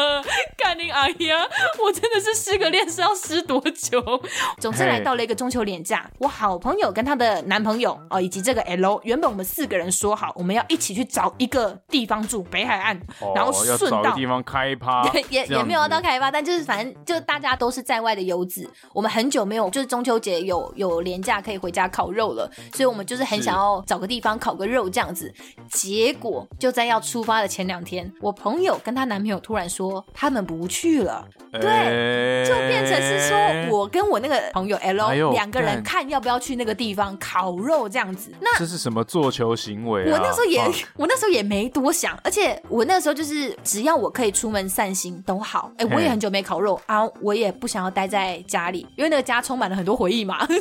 [0.56, 1.46] 干你阿呀！
[1.82, 4.02] 我真的是失个恋是要失多久？
[4.60, 25.32] 总之来到了一个中秋连假，我好朋友跟她的男朋友哦，以及这个 L，原本我们四个人说好，我们要一起去找一个地方住，北海岸，哦、然后顺道地方开趴， 也也没有要到开趴，但就是反正就大家都是在外的游子，我们很久没有就是中秋节有有连假可以回家烤肉了，所以我们就是很想要找个地方烤个肉这样子。
[25.70, 33.36] 结果就在要出发的前两天，我朋友跟她男朋友突然说他们不去了，欸、对，就变成是说
[33.76, 38.32] 我跟我那个朋友 L 两个人看要不要去那个地方烤肉这样子。
[38.40, 40.12] 那这是什么做球行为、啊？
[40.12, 40.60] 我那时候也
[40.96, 45.72] 我那时候也没多想，而且我那时候就是只要我可以出门散心都好。
[45.78, 50.46] 哎、欸，我也很久没烤肉啊，我也不想要待在家里，因为那个家充满了很多回忆嘛。
[50.46, 50.60] 对，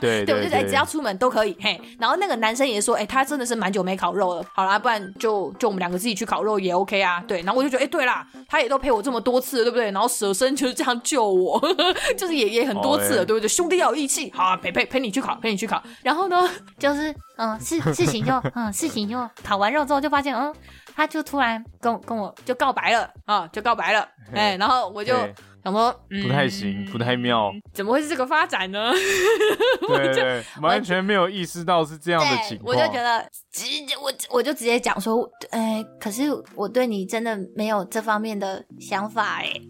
[0.00, 1.56] 对， 对，对，我就觉得只要出门都可以。
[1.60, 4.44] 嘿，然后那个男生也说，哎、欸，他真的是蛮久没烤肉了。
[4.52, 7.22] 好啦，不然就就我们两个自己去烤肉也 OK 啊。
[7.26, 9.90] 对，然后我就觉得，哎、欸，对啦，他也都陪我这么多次了，对不对？
[9.90, 11.60] 然后舍身就是这样救我，
[12.16, 13.48] 就是也也很多次了，对不对？
[13.48, 15.82] 兄弟要有义气，好啊，陪陪陪你去烤，陪你去烤。
[16.02, 16.48] 然后呢，
[16.78, 20.54] 就是嗯，事事情就嗯，事情就烤完肉之后就发现，嗯，
[20.94, 24.08] 他就突然跟跟我就告白了啊，就告白了。
[24.34, 25.14] 哎、欸，然后我就。
[25.62, 28.92] 想说、嗯、不太行，不太妙，怎么会是这个发展呢？
[29.88, 32.68] 对，完全没有意识到是这样的情况。
[32.68, 39.52] 我就觉得直接我我就直接讲说，哎、欸，可是我对你真的没有这方面的想法哎。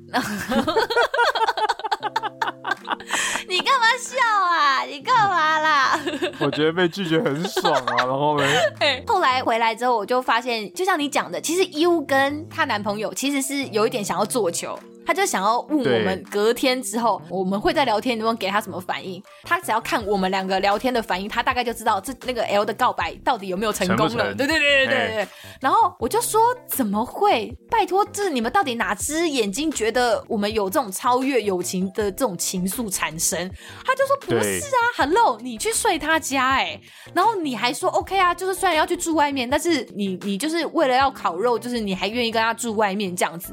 [3.49, 4.83] 你干嘛笑啊？
[4.85, 5.99] 你干嘛啦？
[6.39, 8.45] 我觉得被拒绝很爽啊，然后呢？
[8.79, 14.79] 欸、后来回来之后，我就发现，就像你讲的，其实 U 跟她男朋友其实是有一点想要做球。
[15.11, 19.21] 他就想要问我们隔天之后，我们会在聊天，能不能给他什么反应？
[19.43, 24.09] 他只要看我们两个聊天的反应，他大概就知道这那个 L 的告白到底有没有成功了。
[24.09, 25.29] 成成对对对对对对。
[25.61, 27.53] 然后我就说怎么会？
[27.69, 33.51] 拜托，这你们到底哪只眼睛觉得我们有这种超越友情的这种情愫产生？
[33.85, 36.81] 他就说不是啊，Hello，你去睡他家哎、欸，
[37.13, 43.53] 然后你还说 OK 啊，就是虽然要去住外面，但是你你就是为了要烤肉，就是你还愿意跟他住外面这样子。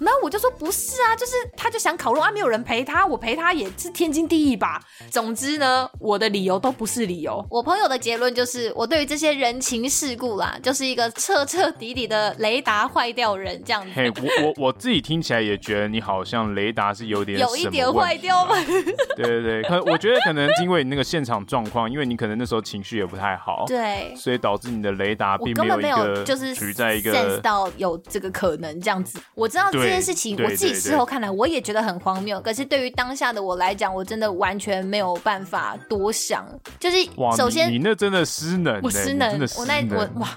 [0.00, 0.93] 然后我就说不是。
[0.94, 4.80] 是啊，就是他就想烤肉啊，没有人陪他，我陪他也是天经地义吧。
[5.10, 7.44] 总之呢，我的理由都不是理由。
[7.50, 13.90] 我朋友的结论就是，我对于这些人情世故啦，就是一个彻彻底底的雷达坏掉人这样子。
[13.94, 18.54] 嘿，我我我自己听起来也觉得你好像雷达是有点有一点坏掉吧？
[19.16, 29.18] 对对对，可我觉得可能因为你那个现场状况，因为你可能那时候情绪也不太好，对，所以导致你的雷达并没有一个就是处在一个 sense 到有这个可能这样子。
[29.34, 30.73] 我知道这件事情，我自己。
[30.74, 32.40] 事后看来，我也觉得很荒谬。
[32.40, 36.46] 可是对于当下的我来讲，我真的完全没有办法多想。
[36.78, 36.96] 就是
[37.36, 40.28] 首先，你，你那真的失能，我失能，我那我哇。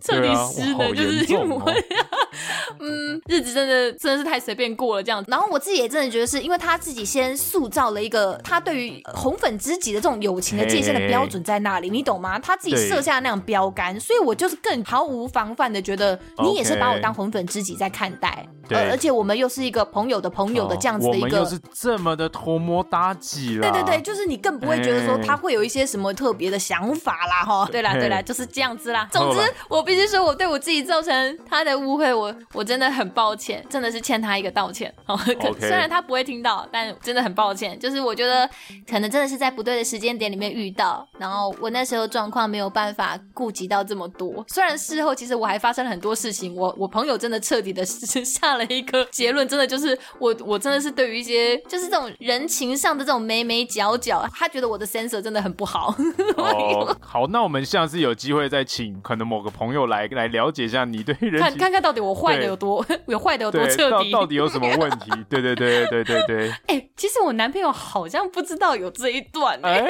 [0.00, 1.62] 彻底失能，就是因为我，
[2.80, 5.30] 嗯，日子真的真的是太随便过了这样子。
[5.30, 12.38] 然后我自己也真的觉得，是因为他自己先塑造了一个他对于红粉知己的这种友情的界限的标准在那里，你懂吗？
[12.38, 18.46] 他自己设下那样标杆，所以我就是更毫无防范的觉得你也是把我当红粉知己在看待。
[18.68, 23.62] 对，而且我们又是一个朋友的朋友的这样子的一个，我们又是这么的托摸妲己了。
[23.62, 27.68] 对对对，就是你更不会觉得说他会有一些什么特别的想法啦，哈。
[27.70, 29.08] 对啦对啦，就是这样子啦。
[29.12, 29.38] 总之，
[29.68, 34.92] 我必须说我对我自己造成他的误会，我我真的很抱歉，真的是欠他一个道歉。
[35.06, 35.16] 哦，
[35.60, 37.78] 虽然他不会听到，但真的很抱歉。
[37.78, 38.50] 就是我觉得
[38.90, 44.44] 可能真的是在不对的时间点里面遇到，然后我那时候状况没有办法顾及到这么多。
[44.48, 48.56] 虽然事后其实我还发生了很多事情，我 我朋友真的彻底的下。
[48.56, 55.94] 了一个结论，真的就是我，我真的是对于一些就是这种人情上的这种眉眉角角，他觉得我的 sensor 真的很不好。
[56.38, 65.10] 哦，好，那我们下次有机会再请可能某个朋友来 来了解一下你对人看看看到底我坏的有多 有坏的有多彻底到，到底有什么问题？
[65.28, 66.50] 对对对对对对对。
[66.68, 69.68] 哎、欸，其实我男朋友好像不知道有这一段、欸。
[69.68, 69.86] 哎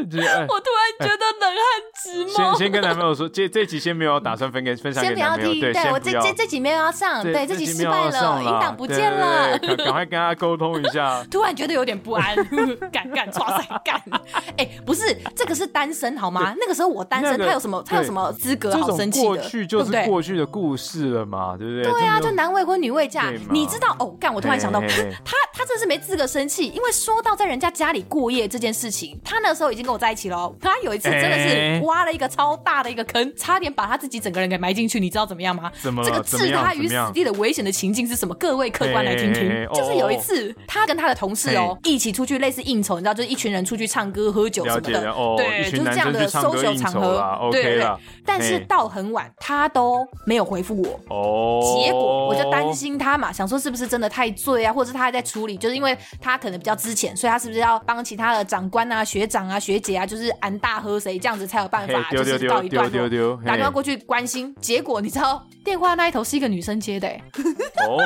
[0.00, 0.04] 我
[0.60, 1.64] 突然觉得冷汗
[2.02, 2.50] 直冒。
[2.52, 11.24] 先先跟男朋友说，这这集先没有打算分给分享给男朋友，对，我这这这集没有要上，对，这集失败了，音档不见了，赶赶快跟他沟通一下。
[11.30, 12.36] 突然觉得有点不安，
[12.92, 14.00] 敢敢抓塞干。
[14.58, 16.54] 哎，不是，这个是单身好吗？
[16.60, 19.26] 那个时候我单身，他有什么他有什么资格好生气的？
[19.26, 21.92] 过去就是过去的故事了嘛，对不对？
[21.92, 23.32] 对啊，就男未婚女未嫁。
[23.50, 24.14] 你知道哦？
[24.18, 24.86] 干，我突然想到，他
[25.24, 30.52] 他他真的是没资格生气，因为说到在人家家里过夜这件事情，他那时候已经跟我在一起了。
[30.60, 35.70] 他有一次真的是挖了一个超大的一个坑，差点把他自己整个人给埋进去，你知道怎么样吗？
[35.80, 38.34] 怎么这个置他于死地的危险的情境是什么？
[38.34, 47.86] 各位客官来听听，就是有一次他跟他的同事哦一起出去类似应酬，你知道，就是一群人出去唱歌喝酒什么的，对，就是这样的 social 场合，对对。
[48.24, 51.00] 但是到很晚，他都没有回复我。
[51.08, 51.60] 哦。
[51.78, 63.08] 结果我就担心他嘛，想说是不是真的太醉啊，或者是他还在处理，就是因为他可能比较之前，所以他是不是要帮其他的长官啊、学长啊、学姐啊，就是安大喝谁这样子才有办法，就是告一段落。
[63.44, 67.98] 打电话过去关心，结果你知道电话那一头是一个女生接的，哦，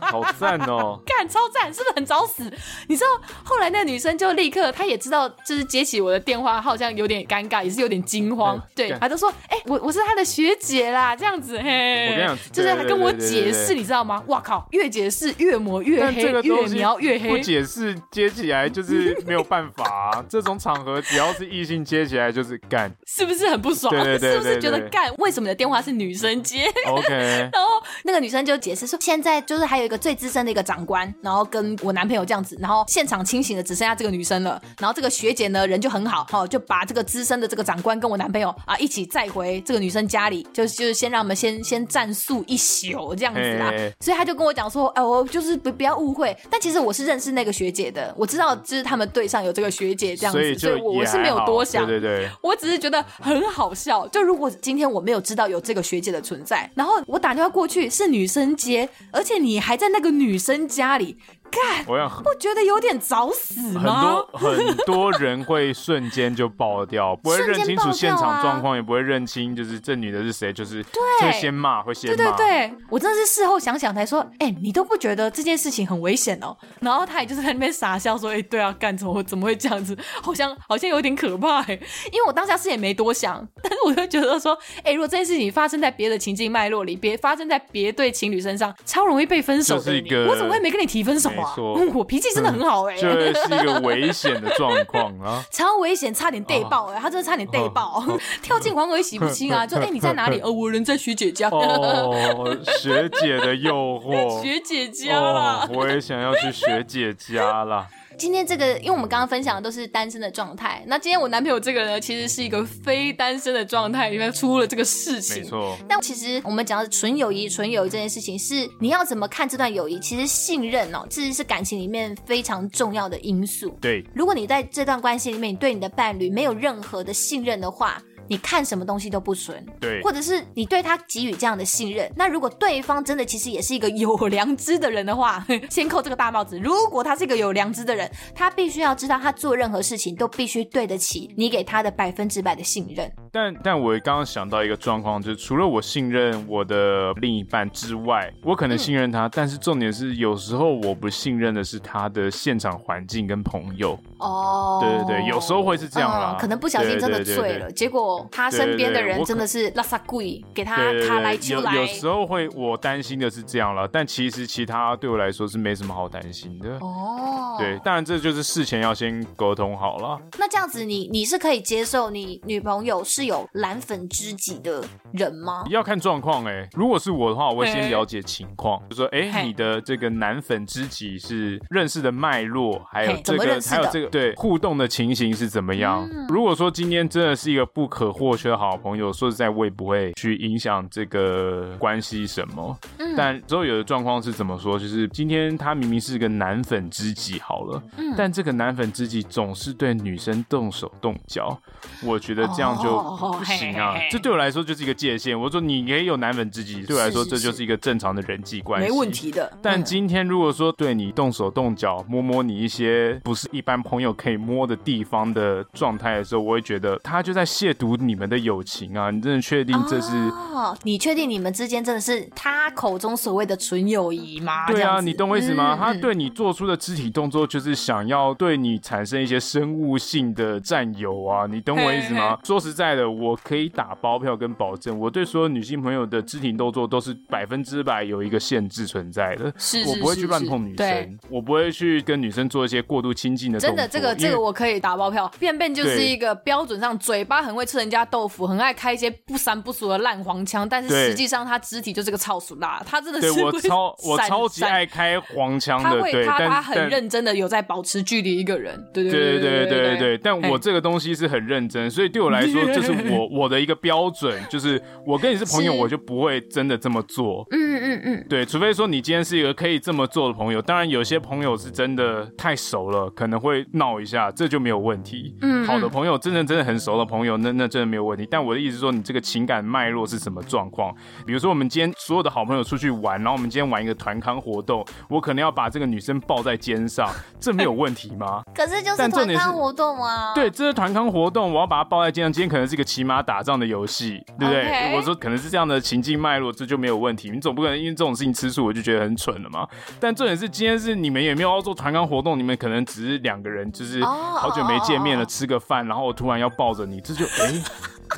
[0.00, 2.50] 好赞哦， 干超赞，是不是很找死？
[2.88, 3.08] 你知道
[3.44, 14.22] 后来那女生就立刻，她也知道就是接起我的电话，好像有点尴尬，也是有点惊慌，对，她就说，哎，我我是她的学姐啦，这样子，嘿，我跟你讲，就是他跟我解释，你知道吗？
[14.26, 23.92] 哇靠，越解释越抹越黑，越描越黑，不解释接起来就是没有办法，这种场合只要是异性接起来就是干， 是不是很不爽？
[24.04, 25.12] 是不是觉得干？
[25.18, 27.08] 为什么你的电话是女生接？OK，
[27.52, 27.71] 然后
[28.04, 43.70] 那个女生就解释说，现在就是还有一个最资深的一个长官，然后跟我男朋友这样子，然后现场清醒的只剩下这个女生了，然后这个学姐呢人就很好，好就把这个资深的这个长官跟我男朋友啊一起载回这个女生家里，就就是先让我们先先暂宿一宿这样子啦，
[44.00, 61.16] 所以他就跟我讲说，哎，我就是不不要误会，但其实我是认识那个学姐的，我知道就是他们队上有这个学姐这样子，所以我我是没有多想，对对对，我只是觉得很好笑，就如果今天我没有知道有这个学姐的存在，然后我打电话过去是女生接，而且你还在那个女生家里。
[61.52, 64.24] 干，我要，我觉得有点找死吗？
[64.32, 70.82] 很多很多人会瞬间就爆掉，不会认清楚现场状况，也不会认清就是这女的是谁，就是
[71.20, 72.16] 会先骂，会先骂。
[72.16, 76.56] 对对对，我真的是事后想想才说，哎、欸，你都不觉得这件事情很危险哦？
[76.80, 79.96] 然后他也就是在那边傻笑说，哎、欸，对啊，干怎么怎么会这样子？
[80.22, 81.74] 好像好像有点可怕哎，
[82.10, 89.82] 因为我当下是也没多想，但是我就觉得说，哎、欸，如果这件事情发生在别的情境脉络里，别发生在别对情侣身上，超容易被分手的。
[89.82, 91.30] 是一个我怎么会没跟你提分手
[91.94, 98.02] 我脾气真的很好哎、欸，这是一个危险的状况啊， 超危险，差点被爆哎、欸，他真的差点被爆，
[98.42, 99.66] 跳进黄河也洗不清啊！
[99.66, 100.40] 就哎、欸，你在哪里？
[100.40, 101.48] 哦，我人在学姐家。
[101.50, 107.86] 哦，学姐的诱惑，学姐家啦、哦，我也想要去学姐家啦。
[108.18, 115.42] 今天这个，因为我们刚刚分享的都是单身的状态，那今天我男朋友这个呢，其实是一个非单身的状态，因为出了这个事情。
[115.42, 115.76] 没错。
[115.88, 119.98] 但其实我们讲的纯友谊，纯友谊这件事情，是你要怎么看这段友谊？
[119.98, 123.76] 其实信任哦，其实是感情里面非常重要的因素。
[123.80, 124.04] 对。
[124.14, 128.00] 如果你在这段关系里面，你对你的伴侣没有任何的信任的话。
[128.32, 136.58] 你看什么东西都不顺，对，或者是你对他给予这样的信任，那如果对方真的其实也是一个有良知的人的话，先扣这个大帽子。
[136.58, 143.12] 如果他是一个有良知的人，他必须要知道他做任何事情都必须对得起你给他的百分之百的信任。
[143.32, 153.98] 但但我刚刚想到一个状况，就是除了我信任我的另一半之外，我可能信任他，嗯、但是重点是有时候我不信任的是他的现场环境跟朋友。
[154.18, 158.28] 哦，对对对，有时候会是这样啦，嗯、可能不小心真的醉了，结果。
[158.30, 160.76] 他身边的人真的是拉萨贵，给他
[161.08, 161.74] 他来出来。
[161.74, 166.76] 有有时候会，我担心的是这样了，但其实其他对我来说是没什么好担心的。
[166.80, 170.20] 哦，对，当然这就是事前要先沟通好了。
[170.38, 175.64] 那这样子你，你你是可以接受你女朋友是有蓝粉知己的人吗？
[175.68, 176.68] 要看状况哎。
[176.74, 186.08] 如果是我的话，我会先了解情况，就说哎、欸，你的这个男粉知己是认识的脉络，还有这个还有这个对互动的情形是怎么样？
[186.12, 188.12] 嗯、如果说今天真的是一个不可。
[188.12, 192.78] 或缺的好朋友，说实在，我也不会去影响这个关系什么。
[192.98, 194.78] 嗯，但之后有的状况是怎么说？
[194.78, 201.58] 就是今天他明明是个男粉知己，好了，嗯，但这个男粉知己总是对女生动手动脚，
[202.04, 203.94] 我觉得这样就不行啊。
[204.10, 205.38] 这对我来说就是一个界限。
[205.38, 209.50] 我说你也有男粉知己，对我来说这就是一个正常的人际关系，没问题的。
[209.62, 217.92] 但今天如果说对你动手动脚，摸摸你一些不是一般朋友可以摸的地方的状态的时候，我会觉得他就在亵渎。
[218.02, 219.10] 你们的友情啊！
[219.10, 220.16] 你真的确定这是？
[220.16, 224.66] 哦，你确定你们之间真的是他口中所谓的纯友谊吗？
[224.66, 225.76] 对啊，你懂我意思吗？
[225.76, 231.46] 嗯、他对你做出的肢体动作，就是想要对你产生一些生物性的占有啊！
[231.46, 232.30] 你懂我意思吗？
[232.30, 245.30] 嘿嘿说实在的，我可以打包票跟保证我对所有女性朋友的肢体动作都是百分之百有一个限制存在的是我不会去乱碰女生我不会去跟女生做一些过度亲近的真的这个这个我可以打包票。
[245.38, 258.82] 便便就是一个标准上嘴巴很会吃人家豆腐很爱开一些不三不俗的烂黄腔但是实际上他肢体就是个超俗辣他真的是我超我超级爱开黄腔的对他他很认真的有在保持距离一个人。
[258.92, 267.46] 对对对对对对但我这个东西是很认真所以对我来说 就是是我 我的一个标准，就是我跟你是朋友，我就不会真的这么做。
[267.50, 275.36] 嗯嗯嗯，对，除非说你今天是一个可以这么做的朋友，当然有些朋友是真的太熟了，可能会闹一下，这就没有问题。
[275.42, 278.26] 嗯，好的朋友，真的真的很熟的朋友，那那真的没有问题。
[278.30, 280.94] 但我的意思说，你这个情感脉络是什么状况？
[281.26, 287.08] 比如说，我们今天所有的好朋友出去玩，然后我们今天玩一个团康活动，我可能要把这个女生抱在肩上，
[287.40, 288.42] 这没有问题吗？
[288.54, 290.32] 可是就是团康活动啊。
[290.34, 292.32] 对，这是团康活动，我要把她抱在肩上。
[292.32, 294.96] 今天可能是一个骑马打仗的游戏，对不对？Okay.
[294.96, 297.30] 我说可能是这样的情境脉络，这就没有问题。
[297.30, 299.66] 你总不可能因为这种事情吃醋，我就觉得很蠢了嘛。
[300.00, 307.46] 但重点是，今天是你们也没有要做团康活动，你们可能只是两个人，就是好久没见面了，吃个饭，然后我突然要抱着你，这就哎。
[307.46, 307.62] 欸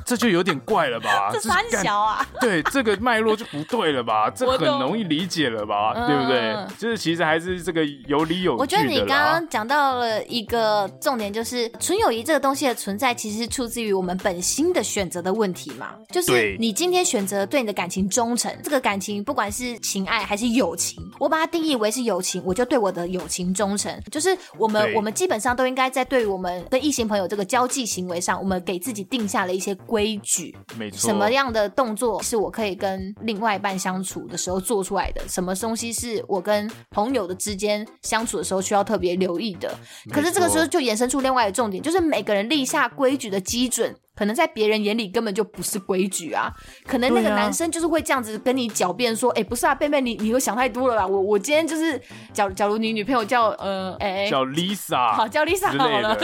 [0.05, 1.31] 这就有点怪了吧？
[1.33, 4.31] 这三小啊，对，这个脉络就不对了吧？
[4.31, 5.95] 这很容易理解了吧？
[6.07, 6.57] 对不对？
[6.79, 8.61] 就是其实还是这个有理有据。
[8.61, 15.95] 我觉得你刚刚讲到了一个重点，就是纯友谊这个东西的存在，其实是出自于我们本心的选择的问题嘛。
[16.11, 23.93] 就是你今天选择对你的感情忠诚，这个感情不管是情爱还是友情，我把它定义为是友情，我就对我的友情忠诚。
[24.11, 29.77] 就是我们我们基本上都应该在对于我们跟异性朋友这个交际行为上，我们给自己定下了一些。
[29.87, 31.09] 规矩，没错。
[31.09, 35.23] 什么样的动作是我可以跟另外一半相处的时候做出来的？
[35.29, 39.77] 什么东西是我跟朋友的之间相处的时候需要特别留意的？
[40.11, 43.95] 可是这个时候就衍生出另外一个重点，就是每个人立下规矩的基准。
[44.17, 46.53] 可能在别人眼里根本就不是规矩啊！
[46.87, 51.07] 可能那个男生就是会这样子跟你狡辩说：“哎、欸，不是啊，贝贝，你你又想太多了啦！
[51.07, 52.01] 我我今天就是，
[52.33, 56.17] 假假如你女朋友叫呃，哎、欸，叫 Lisa， 好叫 Lisa 好了。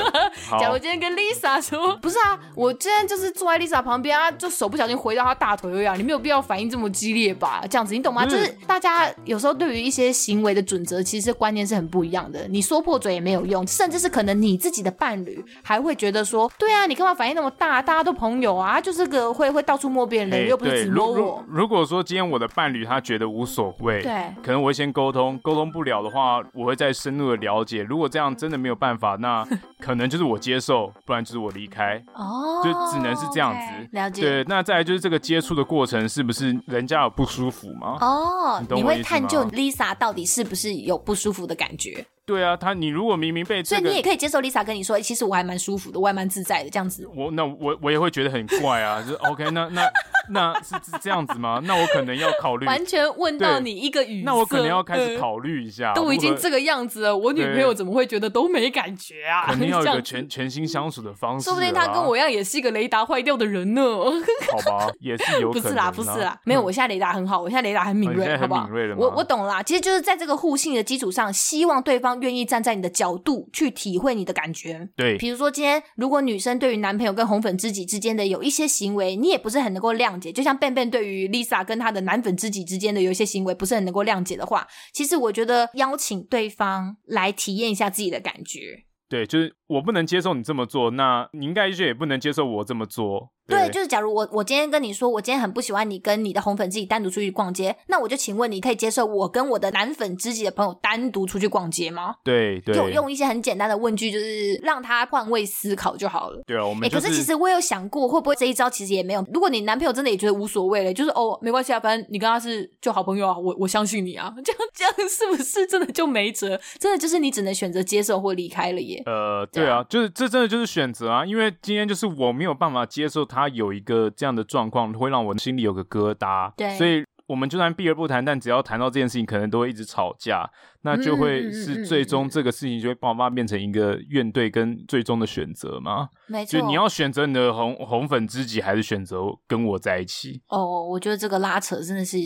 [0.48, 5.94] 好假如今天跟 Lisa 说， 不是啊，我今天就是坐在 Lisa 旁边啊，就手不小心回到她大腿了呀！
[5.96, 7.64] 你没有必要反应这么激烈吧？
[7.68, 8.24] 这样子你懂吗？
[8.28, 12.46] 是就是大家有时候对于一些行为的准则，其实观念是很不一样的。
[12.48, 17.79] 你说破嘴也没有用，甚至是可能你自己的伴侣还会觉得说：对啊，你干嘛反应那么大？
[17.82, 21.44] 大家都朋友啊，就是个会会到处摸别人的人，又不是只摸我。
[21.48, 27.82] 如果说今天我的伴侣他觉得无所谓，对，可能我会先沟通，沟通不了的话，我会再深入的了解。
[27.82, 29.46] 如果这样真的没有办法，那
[29.80, 32.02] 可能就是我接受，不然就是我离开。
[32.14, 33.88] 哦，就只能是这样子。
[33.92, 34.22] 了解。
[34.22, 37.96] 对，那再来就是这个接触的过程，是不是人家有不舒服吗？
[38.00, 42.04] 哦，你会探究 Lisa 到底是不是有不舒服的感觉？
[42.30, 47.04] 对啊，他你如果明明被这个，所以你也可以接受 Lisa 跟你说，其实我还蛮舒服的，我还蛮自在的这样子。
[47.14, 49.90] 我那我我也会觉得很怪啊， 就是 OK，那那
[50.30, 51.60] 那是是这样子吗？
[51.64, 52.66] 那我可能要考虑。
[52.66, 55.92] 完全问到你一个语，那我可能要开始考虑一下。
[55.92, 59.46] 都已经这个样子了，我女朋友怎么会觉得都没感觉啊？
[59.48, 61.44] 肯定要有一个全全新相处的方式。
[61.44, 63.82] 说不定她跟我一样，也是一个雷达坏掉的人呢。
[63.82, 65.62] 好吧， 也是有可能。
[65.62, 68.68] 不是啦，不是啦，没有，我现在雷达很好，我现在雷达很敏锐，好不好？
[68.96, 72.88] 我我懂啦，其实就是在这个互信的基础上，希望对方愿意站在你的。
[72.90, 93.30] 角度去体会你的感觉，对，比如说今天如果女生对于男朋友跟红粉知己之间的有一些行为，你也不是很能够谅解，就像 Ben Ben 对于 Lisa 跟她的男粉知己之间的有一些行为不是很能够谅解的话，其实我觉得邀请对方来体验一下自己的感觉，对，就是我不能接受你这么做，那你应该就也不能接受我这么做。
[93.46, 102.14] 对，就是假如我我今天跟你说，我今天很不喜欢你跟你的红粉知己单独出去逛街，那我就请问你可以接受我跟我的男粉知己的朋友单独出去逛街吗？
[102.22, 106.40] 对对，就用一些很简单的问句，就是让他换位思考就好了。
[106.46, 107.08] 对啊，我们、就是。
[107.08, 109.26] 可是其实我有想过，会不会这一招其实也没有？
[109.32, 116.60] 如果你男朋友真的也觉得无所谓了，就是哦，没关系啊，反正你跟他是就好朋友啊，我我相信你啊， 这样这样是不是真的就没辙？
[116.78, 119.02] 真的就是你只能选择接受或离开了耶？
[119.06, 124.10] 呃，对啊，就是这真的就是选择啊，因为今天就是我没有办法接受他有一个。
[124.16, 130.50] 这样的状况会让我心里有个疙瘩，对，所以我们就算避而不谈，但只要谈到这件事情，可能都会一直吵架。
[130.82, 136.08] 那就会是最终这个事情就会爆发变成一个怨怼跟最终的选择吗？
[136.26, 140.42] 没错，就你要选择你的红红粉知己，还是选择跟我在一起？
[140.48, 142.18] 哦，我觉得这个拉扯真的是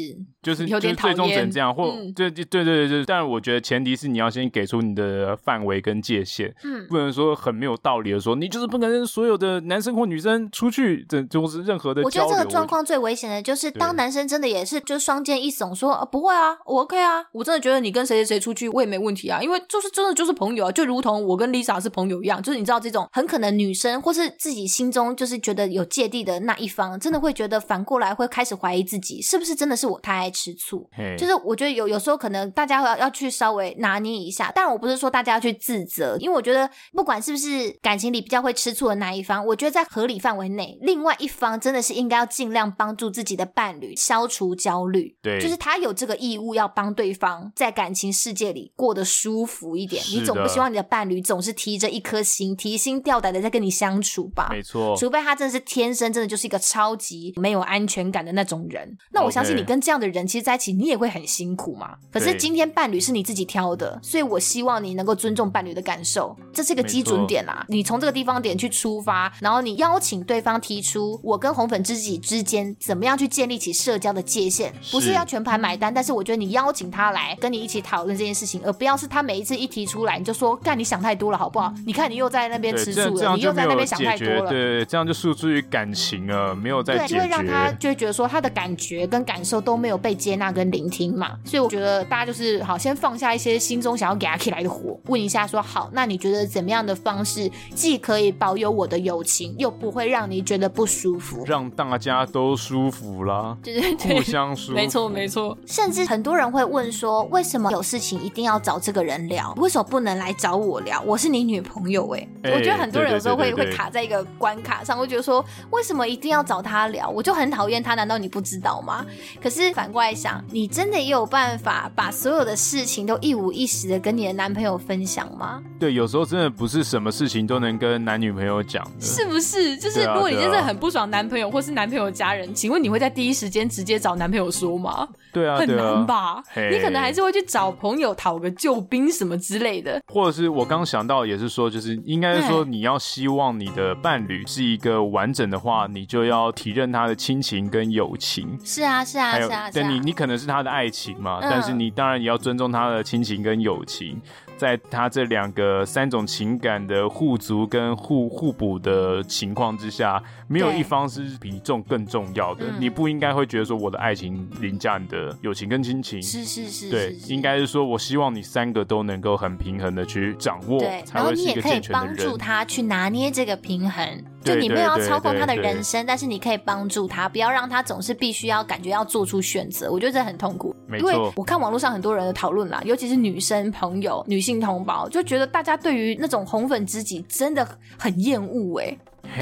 [0.42, 0.94] 就是有点。
[1.04, 12.00] 最终只能这样，或嗯、对对对对对，但是我觉得前提是你要先给出你的范围跟界限，嗯，不能说很没有道理的说，你就是不能跟所有的男生或女生出去，这就是任何的。
[12.02, 19.30] 我觉得这个状况最危险的就是当男生真的也是就双肩一耸说，说不会啊，我 OK 啊，我真的觉得你跟谁谁谁出去我也没问题。
[19.30, 30.86] 啊，因为就是真的就是朋友啊，就如同我跟 Lisa 是朋友一样，就是你知道这种很可能女生或是自己心中就是觉得有芥蒂的那一方，真的会觉得反过来会开始怀疑自己是不是真的是我太爱吃醋。
[31.16, 45.16] 就是我觉得有有时候可能大家要要去稍微拿捏一下，但我不是说大家要去自责，因为我觉得不管是不是感情里比较会吃醋的那一方，我觉得在合理范围内，另外一方真的是应该要尽量帮助自己的伴侣消除焦虑。
[45.22, 54.48] 对，就是他有这个义务要帮对方在感情世界里过得舒服一点，你总不希望你的伴侣总是提着一颗心，提心吊胆的在跟你相处吧？
[54.50, 58.96] 没错，除非他真的是天生真的就是一个超级没有安全感的那种人。
[59.12, 61.96] 那我相信你跟这样的人其实在一起，你也会很辛苦嘛。
[62.10, 67.64] 可是今天伴侣是你自己挑的，所以我希望你能够尊重伴侣的感受，这是一个基准点啦。
[67.68, 81.72] 你从这个地方点去出发，然后你邀请对方提出我跟红粉知己之间怎么样去建立起社交的界限，不是要全盘买单，但是我觉得你邀请他来跟你一起讨论这件事情，而不要是他每一次一提出来你就说干，你想太多了好不好？
[81.86, 91.32] 你看你又在那边吃醋了，你又在那边想太多了，对，这样就诉诸于感情了，没有在解决，对，就会让他就会觉得说他的感觉跟感受都没有被接纳跟聆听嘛。
[91.44, 105.56] 所以我觉得大家就是好，先放下一些心中想要给他起来的火，问一下说好，那你觉得怎么样的方式既可以保有我的友情，又不会让你觉得不舒服，让大家都舒服啦，对对对，互相舒服，没错没错。
[105.66, 109.52] 甚至很多人会问说，为什么有事情一定要找这个人聊？
[109.56, 111.00] 为什么不能来找我聊？
[111.02, 117.08] 我是你女朋友哎、欸，欸、我觉得很多人有时候会会卡在一个关卡上，会觉得说，为什么一定要找他聊？
[117.08, 119.04] 我就很讨厌他，难道你不知道吗？
[119.42, 125.62] 可是反过来想，你真的也有办法把所有的事情都一五一十的跟你的男朋友分享吗？
[125.78, 129.76] 对，有时候真的不是什么事情都能跟男女朋友讲的，是不是？
[129.78, 135.06] 就是如果你真的很不爽男朋友或是男朋友家人，请问你会在第一时间直接找男朋友说吗？
[135.34, 136.42] 对啊，很难吧？
[136.48, 148.58] 嘿你可能还是会去找朋友讨个救兵什么之类的，或者是我刚想到也是说，就是应该是说你要希望你的伴侣是一个完整的话，你就要体认他的亲情跟友情。
[148.64, 154.20] 是啊，是啊，是啊，对你，你可能是他的爱情嘛，嗯、但是你当然也要尊重他的亲情跟友情。
[154.56, 162.66] 在他这两个三种情感的互足跟互互补的情况之下，没有一方是比重更重要的。
[162.78, 166.22] 你不应该会觉得说我的爱情凌驾你的友情跟亲情。
[166.22, 174.24] 是是是，对，应该是说我希望你三个都能够很平衡的去掌握，对，然后你也可以帮助他去拿捏这个平衡。
[174.44, 179.90] 就你没有要操控他的人生，但是你可以帮助他，不要让他总是必须要感觉要做出选择。
[179.90, 187.66] 我觉得这很痛苦，因为我看网络上很多人的讨论啦，尤其是女生朋友、女性同胞，就觉得大家对于那种红粉知己真的
[187.98, 188.94] 很厌恶哎。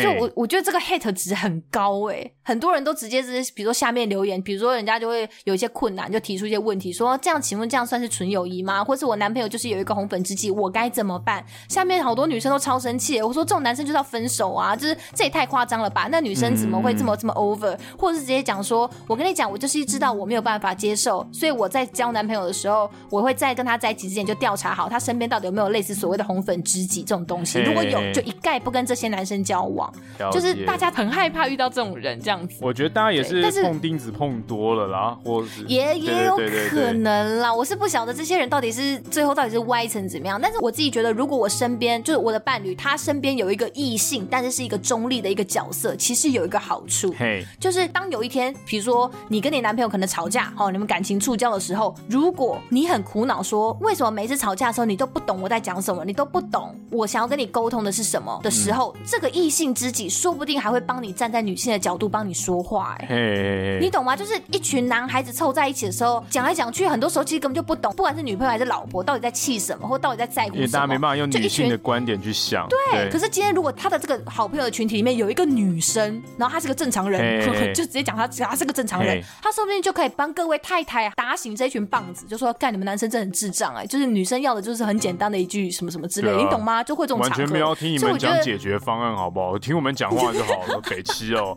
[0.03, 8.83] 就我我觉得这个 hate 值很高哎，很多人都直接是比如说下面留言，比如说人家就会有一些困难，就提出一些问题，说这样请问这样算是纯友谊吗？
[8.83, 11.45] 或是我男朋友就是有一个红粉知己，我该怎么办？
[11.69, 16.09] 下面好多女生都超生气，我说这种男生就是要分手啊，就是这也太夸张了吧？
[16.11, 17.79] 那女生怎么会这么这么 over？
[17.97, 29.93] 或者是直接讲说，我跟你讲，我就是知道我没有办法接受，所以我在交男朋友的时候，我会在跟他在一起之前就调查好他身边到底有没有类似所谓的红粉知己这种东西，如果有，就一概不跟这些男生交往。
[30.33, 32.57] 就是大家很害怕遇到这种人，这样子。
[32.61, 36.37] 我觉得大家也是碰钉子碰多了啦，或是也也有
[36.71, 37.53] 可能啦。
[37.53, 40.39] 我是不晓得这些人到底是最后到底是歪成怎么样。
[40.41, 64.17] 但是我自己觉得，如果我身边就是我的伴侣，他身边有一个异性，但是是一个中立的一个角色，其实有一个好处，嘿，就是当有一天，比如说你跟你男朋友可能吵架，哦，你们感情触礁的时候，如果你很苦恼，说为什么每次吵架的时候你都不懂我在讲什么，你都不懂我想要跟你沟通的是什么的时候，嗯、这个异性知己说不定还会帮你站在女性的角度帮你说话，哎，嘿你懂吗？
[64.17, 72.67] 就是一群男孩子凑在一起的时候，讲来讲去，很多时候其实根本就不懂，不管是女朋友还是老婆，到底在气什么，或到底在在乎什么，大家没办法用女性的观点去想。
[72.69, 86.83] 对，对，可是今天如果他的这个好朋友的群体里面有一个女生，然后她是个正常人，就直接讲她，她是个正常人，她说不定就可以帮各位太太啊打醒这一群棒子，就说干你们男生真的很智障哎，就是女生要的就是很简单的一句什么什么之类你懂吗？
[86.83, 89.59] 就会这种完全没有听你们讲解决方案好不好？
[89.59, 91.57] 听我们讲话就好了， 北七哦。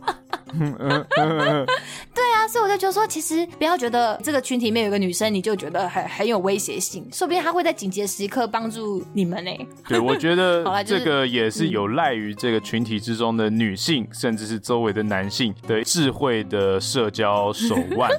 [2.14, 9.50] 对啊，所以我就觉得说，其实不要觉得这个群体里面有个女生，你就觉得很很有威胁性，说不定她会在紧急的时刻帮助你们呢。
[9.88, 18.10] 对，我觉得 这个也是有赖于这个群体之中的女性，嗯、甚至是周围的男性的智慧的社交手腕。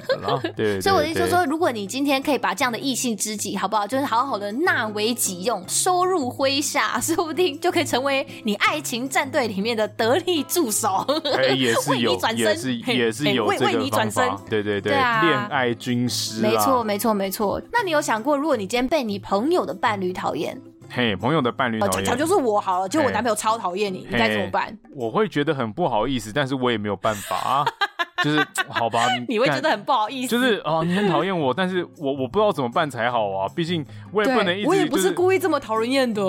[0.54, 3.86] 对， 对，对，所以我的意思就是说，如果你今天可以把这样的异性知己，好不好？
[3.86, 11.04] 就是好好的纳为己用，收入麾下，说不定就可以成为你爱情战队里面的得力助手。
[11.36, 12.18] 哎，也是有。
[12.32, 17.60] 也是也是有这个方法，为为你转身，对对对，恋、啊、爱军师，没错没错没错。
[17.72, 20.60] 那你有想过，如果你今天被你朋友的伴侣讨厌，
[20.90, 24.76] 嘿，朋友的伴侣讨厌，讲就是我好了，就我男朋友超讨厌你，你该怎么办？
[24.94, 27.64] 我会觉得很不好意思，但是我也没有办法啊。
[28.22, 30.28] 就是好吧， 你会觉得很不好意思。
[30.28, 33.48] 就是哦，你很讨厌我，但是我我不知道怎么办才好啊。
[33.54, 34.78] 毕竟我也不能一直、就是。
[34.78, 36.22] 我也不是故意这么讨人厌的。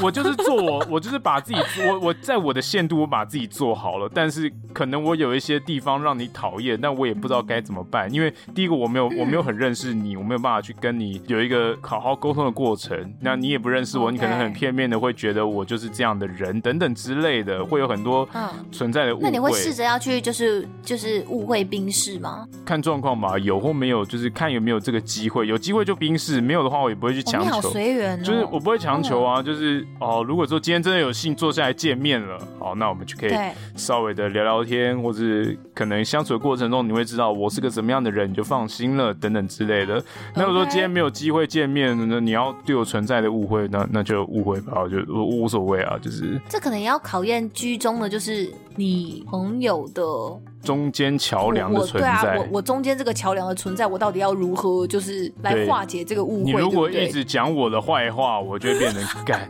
[0.00, 4.10] 我就是做我，我就是把自己，我我在我的限度，我把自己做好了。
[4.12, 8.12] 但是可能我有一些地方让你讨厌，但我也不知道该怎么办。
[8.12, 13.14] 因为第一个我没有我没有很认识你，我没有办法去跟你有一个好好沟通的过程。
[13.20, 18.28] 那你也不认识我，你可能很片面的会觉得我就是这样的人等等之类的，会有很多
[18.70, 19.24] 存在的误会。
[19.24, 22.00] 那你会试着要去就是就是误会冰释。
[22.00, 22.48] 是吗？
[22.64, 25.46] 看状况吧，有或没有，就是看有没有这个机会。
[25.46, 27.44] 有机会就冰释，没有的话我也不会去强求。
[27.44, 28.24] 你好随缘哦。
[28.24, 33.32] 就是我不会强求啊，就是哦，如果说今天真的有幸坐下来见面了，好，那我们就可以
[33.76, 35.20] 稍微的聊聊天，或者
[35.74, 40.02] 可能相处的过程中你会知道我是个什么样的人，你就放心了等等之类的。
[40.34, 50.02] 那如果说今天没有机会见面，那你要对我存在的误会，那那就误会吧，就我无所谓啊，就是这可能也要考验居中的，就是你朋友的。
[50.62, 56.52] 中间桥梁的存在，对啊，我我中间这个桥梁的存在，我到底要如何就是来化解这个误会？
[56.52, 59.48] 你如果一直讲我的坏话，我就会变成 干。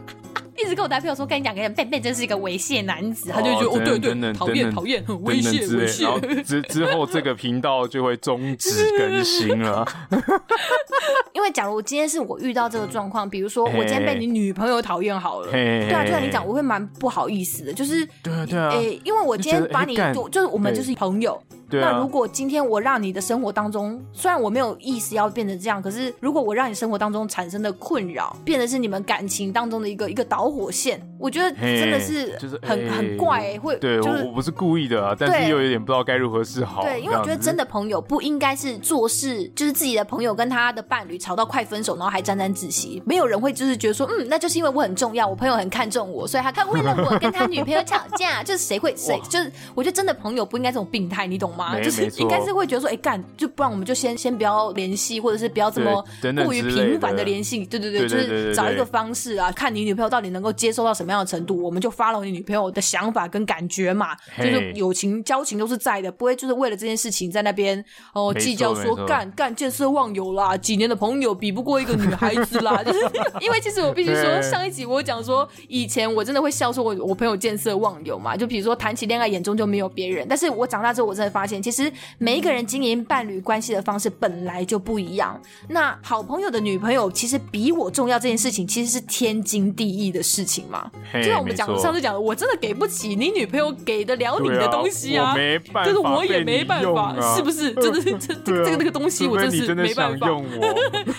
[0.65, 6.43] 一直跟我男朋友说，跟你讲，跟你贝贝真是一个猥亵男子，他就觉得哦，对对，讨厌讨厌，很猥亵猥亵。
[6.45, 9.87] 之之后这个频道就会终止更新了。
[11.33, 21.41] 因为假如今天是我遇到这个状况，比如说我今天被你女朋友讨厌好了，对啊，就像你讲，我会蛮不好意思的，就是对啊对啊，诶，因为我今天把你就就是我们就是朋友。
[21.73, 36.83] 那如果今天我让你的生活当中，虽然我没有意思要变成这样，可是如果我让你生活当中产生的困扰，变得是你们感情当中的一个一个导火线，我觉得真的是、就是、很很怪、欸，会对，就是我不是故意的啊，但是又有点不知道该如何是好。
[36.83, 51.79] 对，因为我觉得真的朋友不应该是做事，就是自己的朋友跟他的伴侣吵到快分手，然后还沾沾自喜，没有人会就是觉得说，嗯，那就是因为我很重要，我朋友很看重我，所以他他为了我跟他女朋友吵架，就是谁会谁 就是我觉得真的朋友不应该这种病态，你懂吗？
[51.81, 52.41] 就是应该。
[52.41, 56.03] 是会觉得说，哎、欸，干，就不然我们就先先不要联系，或者是不要这么
[56.43, 57.67] 过于频繁的联系。
[57.67, 64.17] 对对对，就是找一个方式啊，看你女朋友到底能够接受到什么样的程度，我们就 follow 你女朋友的想法跟感觉嘛。
[64.39, 67.85] 就是友情交情都是在的，不会就是为了这件事情在那边
[68.15, 72.83] 哦计较说干干见色忘友啦，几年的朋友比不过一个女孩子啦。
[72.85, 72.99] 就是
[73.41, 80.27] 因为其实我必须说，上一集我讲说，以前我真的会笑说我我朋友见色忘友嘛，就比如说谈起恋爱眼中就没有别人。
[80.29, 81.91] 但是我长大之后，我真的发现其实。
[82.19, 85.41] 每一个人经营伴侣关系的方式本来就不一样。
[85.69, 90.91] 那好朋友的女朋友其实比我重要这件事情，其实是天经地义的事情嘛。
[91.13, 97.73] 就像我们讲上次讲的，我真的给不起你女朋友给得了你的东西啊，没办法就是我也没办法，是不是？
[97.75, 100.29] 真的是这这个这个那个东西，我真是没办法。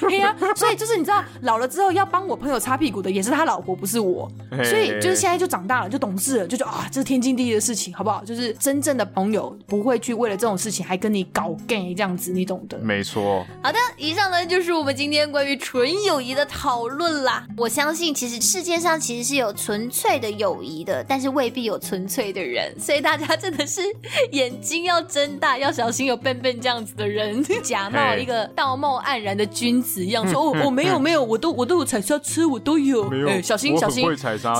[0.07, 4.31] 对 呀，所以就是你知道，老了之后要帮我朋友擦屁股的也是他老婆，不是我。
[4.63, 8.23] 所以就是现在就长大了，就懂事了，就觉得啊，这是天经地义的事情，好不好？
[8.23, 11.01] 就是真正的朋友不会去为了这种事情还。
[11.01, 12.77] 跟你搞 gay 这样子，你懂的。
[12.77, 13.43] 没错。
[13.63, 17.43] 好的，以上呢就是我们今天关于纯友谊的讨论啦。
[17.57, 22.73] 我相信，其实世界上其实是有纯粹的友谊的，但是未必有纯粹的人。
[22.79, 23.81] 所以大家真的是
[24.31, 34.05] 眼睛要睁大，要小心有笨笨这样子的人，假冒一个道貌岸然的君子一样说： “哦，我没有没有，我都我都有踩刹车，我都有。”没有，欸、小心小心，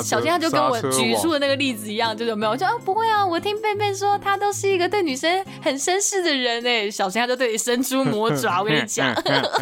[0.04, 2.58] 小心他就跟我举出的那个例子一样，就有没有？
[2.58, 6.32] 就啊，不会啊，我听笨笨说，他都是一个对女生很绅士的。
[6.42, 8.62] 人哎，小心他就对你伸出魔爪。
[8.62, 9.14] 我跟你讲，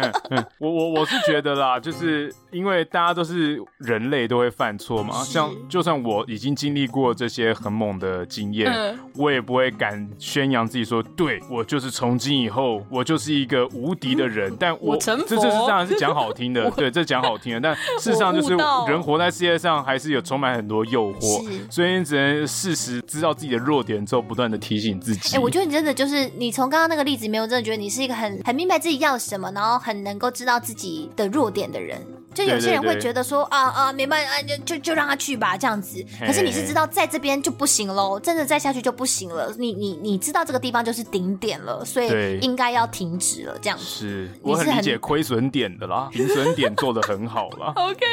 [0.58, 2.32] 我我我是觉得啦，就是。
[2.52, 5.24] 因为大家都是人类，都会犯错嘛。
[5.24, 14.54] 像就算我已经经历过这些很猛的经验，嗯、我也不会敢宣扬自己说，对我就是从今以后我就是一个无敌的人。
[14.60, 17.60] 但我，我这这是当然是讲好听的， 对，这讲好听的。
[17.62, 18.54] 但事实上就是
[18.86, 25.30] 人活在世界上还是有充满很多诱惑，所以你只能适时知道自己的弱点之后，不断的提醒自己。
[25.30, 32.00] 哎、欸，我觉得你真的就是你从刚刚那个例子里面，我真的觉得你是一个很很明白自己要什么，然后很能够知道自己的弱点的人。
[32.34, 36.04] 就有些人会觉得说啊啊，没办法，就就就让他去吧，这样子。
[36.20, 39.52] 可是你是知道在这边就不行喽，真的再下去就不行了。
[39.58, 43.84] 你你你知道这个地方就是顶点了，所以应该要停止了，这样子。
[43.84, 47.72] 是，我很理解亏损点的啦， 停损点做的很好啦。
[47.76, 48.06] OK，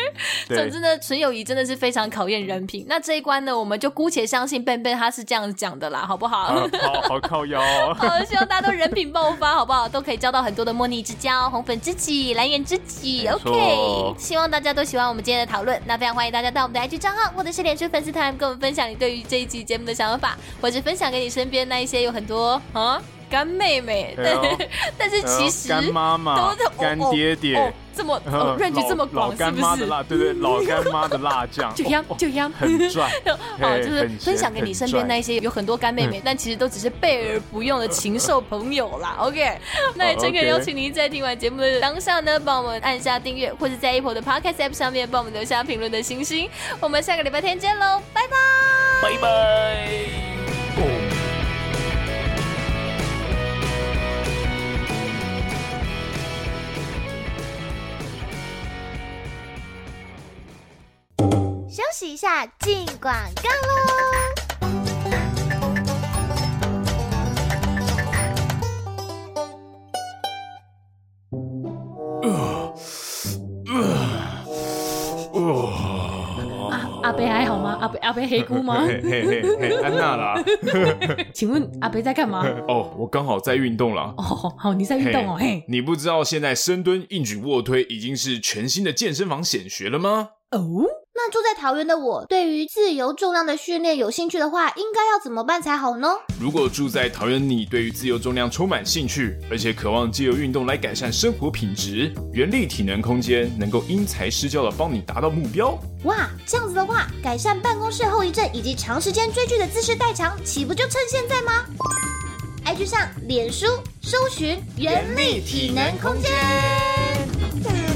[0.47, 2.85] 总之呢，纯友谊真的是非常考验人品。
[2.89, 6.37] 那这一关呢，我们就姑且相信 Ben Ben 他是这样讲的啦，好不好？
[6.37, 7.61] 啊、好好靠腰。
[7.93, 9.87] 好，希望大家都人品爆发，好不好？
[9.87, 13.27] 都可以交到很多的莫逆之交、红粉知己、蓝颜知己。
[13.27, 15.81] OK，希望大家都喜欢我们今天的讨论。
[15.85, 23.01] 那非常欢迎大家到我们的 IG 账号或者是脸书粉丝团，跟我们分享你对于这一集节目的想法，或者分享给你身边那一些有很多啊。
[23.29, 24.67] 干妹妹，对，
[24.97, 28.21] 但是其实干妈妈、干爹爹，这么
[28.59, 29.85] range 这么广，是不是？
[30.07, 33.11] 对对， 老干妈的辣酱，就香就香，很赚。
[33.61, 39.17] 哦，就是分享给你身边那些有很多干妹妹，但其实都只是备而不用的禽兽朋友啦。
[39.21, 39.57] OK，
[39.95, 46.49] 那也诚恳邀请您在听完节目的当下呢，帮我们按下订阅，或者在 Apple 的 Podcast App 上面帮我们留下评论的星星。
[46.79, 48.37] 我们下个礼拜天见喽，拜拜，
[49.01, 50.36] 拜拜。
[61.77, 63.69] 休息一下，进广告喽。
[76.71, 77.77] 阿阿伯还好吗？
[77.79, 78.83] 阿伯阿伯黑姑吗？
[78.87, 80.43] 嘿嘿嘿嘿，安娜啦。
[81.31, 82.43] 请问阿伯在干嘛？
[82.67, 84.15] 哦，我刚好在运动啦。
[84.17, 85.37] 哦，好，你在运动哦。
[85.39, 90.29] 嘿，你不知道现在深蹲、硬举、卧推已经是全新的健身房显学了吗？
[90.49, 90.83] 哦。
[91.19, 96.09] 那住在桃园的我，对于自由重量的训练有兴趣的话，应该要怎么办才好呢？
[96.39, 105.75] 如果住在桃园，你对于自由重量充满兴趣，而且渴望借由运动来改善生活品质，原力体能空间能够因材施教的帮你达到目标。
[106.03, 111.65] 哇，这样子的话，改善办公室后遗症以及长时间追剧的姿势代偿，岂不就趁现在吗
[112.63, 113.65] ？IG 上脸书
[114.03, 117.86] 搜寻原力体能空间。